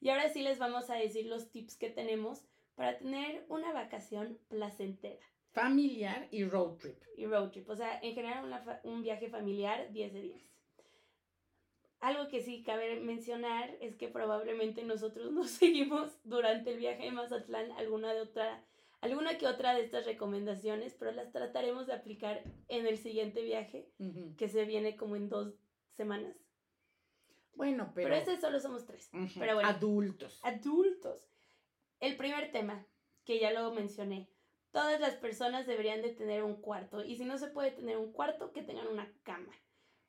[0.00, 4.38] Y ahora sí les vamos a decir los tips que tenemos para tener una vacación
[4.48, 6.96] placentera Familiar y road trip.
[7.16, 7.68] y road trip.
[7.68, 10.51] O sea, en general una un viaje familiar 10 de 10.
[12.02, 17.12] Algo que sí cabe mencionar es que probablemente nosotros no seguimos durante el viaje de
[17.12, 18.64] Mazatlán alguna de otra
[19.00, 23.88] alguna que otra de estas recomendaciones, pero las trataremos de aplicar en el siguiente viaje
[23.98, 24.34] Ujú.
[24.36, 25.54] que se viene como en dos
[25.96, 26.36] semanas.
[27.54, 29.08] Bueno, pero, Pero, este solo somos tres.
[29.12, 29.68] Ujú, pero bueno.
[29.68, 30.40] adultos.
[30.42, 31.28] Adultos.
[32.00, 32.84] el primer tema,
[33.24, 34.28] que ya lo mencioné,
[34.72, 38.12] todas las personas deberían de tener un cuarto y si no se puede tener un
[38.12, 39.52] cuarto, que tengan una cama.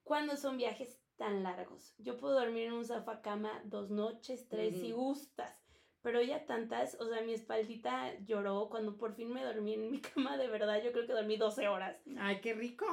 [0.04, 4.80] Cuando son viajes tan largos, yo puedo dormir en un sofá cama dos noches, tres
[4.80, 5.64] si gustas,
[6.02, 10.02] pero ya tantas, o sea, mi espaldita lloró cuando por fin me dormí en mi
[10.02, 11.96] cama, de verdad, yo creo que dormí 12 horas.
[12.18, 12.86] Ay, qué rico.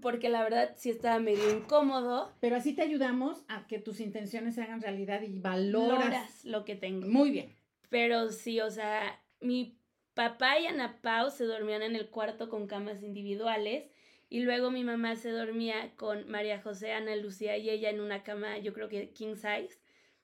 [0.00, 2.32] Porque la verdad sí estaba medio incómodo.
[2.40, 6.64] Pero así te ayudamos a que tus intenciones se hagan realidad y valoras, Valoras lo
[6.64, 7.06] que tengo.
[7.06, 7.54] Muy bien.
[7.90, 9.78] Pero sí, o sea, mi
[10.14, 13.84] papá y Ana Pau se dormían en el cuarto con camas individuales
[14.34, 18.24] y luego mi mamá se dormía con María José, Ana Lucía y ella en una
[18.24, 19.78] cama, yo creo que king size.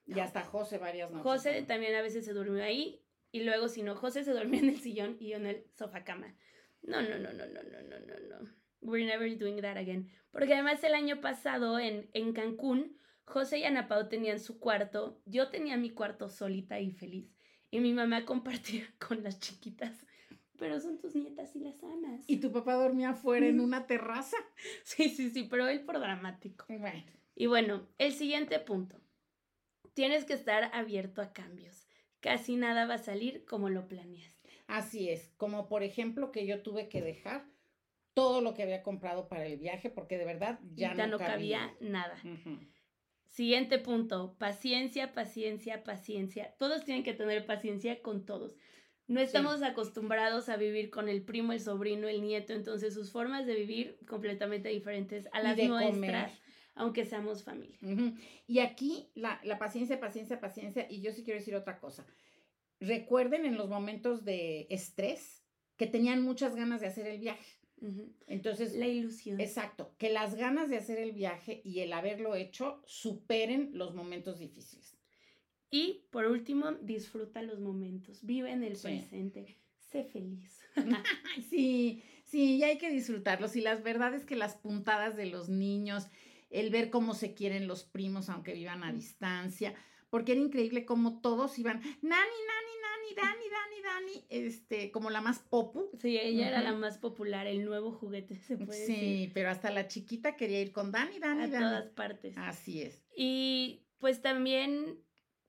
[0.05, 1.23] Y hasta José varias noches.
[1.23, 4.67] José también a veces se durmió ahí y luego si no, José se dormía en
[4.67, 6.35] el sillón y yo en el sofá cama.
[6.81, 8.49] No, no, no, no, no, no, no, no, no.
[8.81, 10.11] We're never doing that again.
[10.31, 15.21] Porque además el año pasado en, en Cancún, José y Ana Pau tenían su cuarto,
[15.25, 17.33] yo tenía mi cuarto solita y feliz.
[17.69, 20.05] Y mi mamá compartía con las chiquitas.
[20.61, 22.23] Pero son tus nietas y las amas.
[22.27, 24.37] Y tu papá dormía afuera en una terraza.
[24.83, 26.65] Sí, sí, sí, pero él por dramático.
[26.69, 27.03] Bueno.
[27.35, 29.01] Y bueno, el siguiente punto.
[29.95, 31.87] Tienes que estar abierto a cambios.
[32.19, 34.51] Casi nada va a salir como lo planeaste.
[34.67, 37.43] Así es, como por ejemplo que yo tuve que dejar
[38.13, 41.17] todo lo que había comprado para el viaje porque de verdad ya, Ya no, no
[41.17, 41.77] cabía cabía.
[41.91, 42.21] nada.
[43.25, 46.53] Siguiente punto, paciencia, paciencia, paciencia.
[46.59, 48.55] Todos tienen que tener paciencia con todos.
[49.11, 53.45] No estamos acostumbrados a vivir con el primo, el sobrino, el nieto, entonces sus formas
[53.45, 56.29] de vivir completamente diferentes a las de nuestras, comer.
[56.75, 57.77] aunque seamos familia.
[58.47, 60.87] Y aquí la, la paciencia, paciencia, paciencia.
[60.89, 62.05] Y yo sí quiero decir otra cosa.
[62.79, 65.43] Recuerden en los momentos de estrés
[65.77, 67.57] que tenían muchas ganas de hacer el viaje.
[68.27, 69.41] Entonces, La ilusión.
[69.41, 74.37] exacto, que las ganas de hacer el viaje y el haberlo hecho superen los momentos
[74.37, 75.00] difíciles.
[75.71, 78.83] Y por último, disfruta los momentos, vive en el Sí.
[78.89, 80.59] presente, sé feliz.
[81.49, 83.55] Sí, sí, y hay que disfrutarlos.
[83.55, 86.07] Y las verdades que las puntadas de los niños,
[86.49, 89.73] el ver cómo se quieren los primos aunque vivan a distancia,
[90.09, 92.21] porque era increíble cómo todos iban, nani, nani,
[92.81, 95.89] nani, Dani, Dani, Dani, este, como la más popu.
[96.01, 99.31] Sí, ella era la más popular, el nuevo juguete, se puede Sí, decir.
[99.33, 101.65] pero hasta la chiquita quería ir con Dani, Dani, A Dani.
[101.65, 102.33] todas partes.
[102.37, 103.03] Así es.
[103.15, 104.99] Y pues también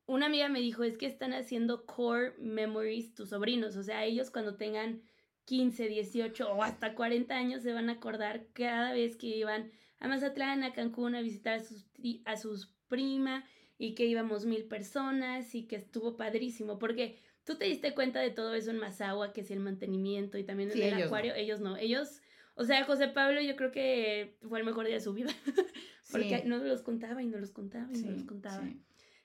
[0.07, 4.31] una amiga me dijo, es que están haciendo core memories tus sobrinos, o sea, ellos
[4.31, 5.03] cuando tengan
[5.45, 10.09] 15, 18 o hasta 40 años se van a acordar cada vez que iban a
[10.09, 11.87] Mazatlán, a Cancún a visitar a sus,
[12.25, 13.45] a sus prima
[13.79, 18.31] y que íbamos mil personas y que estuvo padrísimo, porque tú te diste cuenta de
[18.31, 21.07] todo eso en Mazagua, que es el mantenimiento y también en Sí, el ellos no.
[21.07, 22.21] acuario, ellos no, ellos...
[22.55, 25.31] O sea, José Pablo yo creo que fue el mejor día de su vida.
[26.13, 26.49] Porque Sí.
[26.49, 28.63] no los contaba y no los contaba y no los Sí, contaba.
[28.63, 28.79] sí.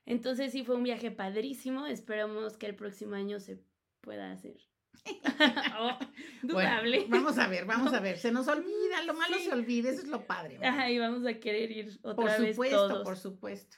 [0.07, 1.85] Entonces sí fue un viaje padrísimo.
[1.85, 3.61] Esperamos que el próximo año se
[4.01, 4.57] pueda hacer.
[5.79, 5.99] Oh,
[6.41, 7.01] dudable.
[7.07, 8.17] Bueno, vamos a ver, vamos a ver.
[8.17, 9.43] Se nos olvida, lo malo Sí.
[9.43, 10.57] se olvida, eso es lo padre.
[10.65, 13.03] Ajá, y vamos a querer ir por otra vez supuesto, todos.
[13.03, 13.77] por supuesto.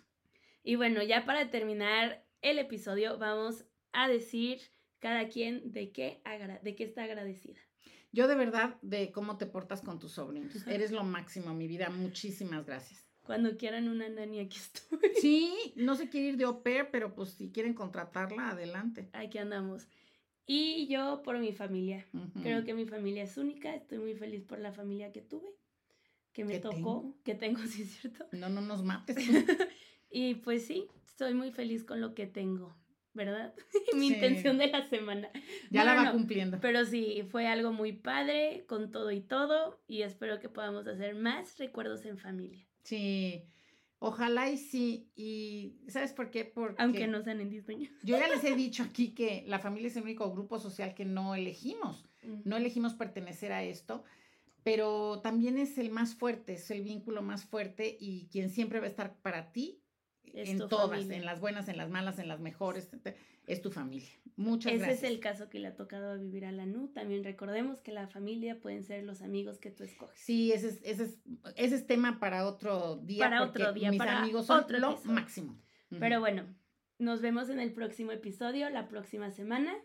[0.63, 4.61] Y bueno, ya para terminar el episodio, vamos a decir
[4.99, 7.59] cada quien de qué, agra- de qué está agradecida.
[8.13, 10.65] Yo de verdad, de cómo te portas con tus sobrinos.
[10.67, 11.89] Eres lo máximo, mi vida.
[11.89, 13.08] Muchísimas gracias.
[13.29, 14.99] Cuando quieran una nani, aquí estoy.
[15.21, 19.07] Sí, no se quiere ir de au pair, pero pues si quieren contratarla, adelante.
[19.13, 19.87] Aquí andamos.
[20.47, 22.07] Y yo por mi familia.
[22.41, 23.75] Creo que mi familia es única.
[23.75, 25.47] Estoy muy feliz por la familia que tuve,
[26.33, 27.15] que me tocó, tengo.
[27.23, 28.25] que tengo, sí es cierto.
[28.31, 29.15] No, no nos mates.
[30.11, 32.75] Y pues sí, estoy muy feliz con lo que tengo,
[33.13, 33.53] ¿verdad?
[33.93, 34.15] Mi Sí.
[34.15, 35.29] intención de la semana.
[35.69, 36.57] Ya No, la va no, cumpliendo.
[36.59, 41.13] Pero sí, fue algo muy padre con todo y todo y espero que podamos hacer
[41.13, 43.43] más recuerdos en familia, Sí,
[43.99, 45.09] ojalá y sí.
[45.15, 46.45] Y ¿sabes por qué?
[46.45, 47.89] Porque aunque no sean en Disney.
[48.03, 51.05] yo ya les he dicho aquí que la familia es el único grupo social que
[51.05, 52.05] no elegimos.
[52.43, 54.03] No elegimos pertenecer a esto,
[54.63, 58.85] pero también es el más fuerte, es el vínculo más fuerte y quien siempre va
[58.85, 59.81] a estar para ti
[60.33, 61.17] Es en todas, familia.
[61.17, 62.89] en las buenas, en las malas, en las mejores,
[63.47, 64.09] es tu familia.
[64.35, 65.03] Muchas Ese gracias.
[65.03, 66.89] es el caso que le ha tocado vivir a la NU.
[66.89, 70.17] También recordemos que la familia pueden ser los amigos que tú escoges.
[70.19, 71.19] Sí, ese es, ese es,
[71.55, 73.25] ese es tema para otro día.
[73.25, 75.11] Para otro día, mis para amigos son otro lo episodio.
[75.13, 75.59] máximo.
[75.99, 76.45] Pero bueno,
[76.99, 79.75] nos vemos en el próximo episodio, la próxima semana.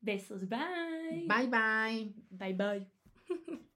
[0.00, 1.26] Besos, bye.
[1.26, 2.14] Bye bye.
[2.30, 2.93] Bye bye.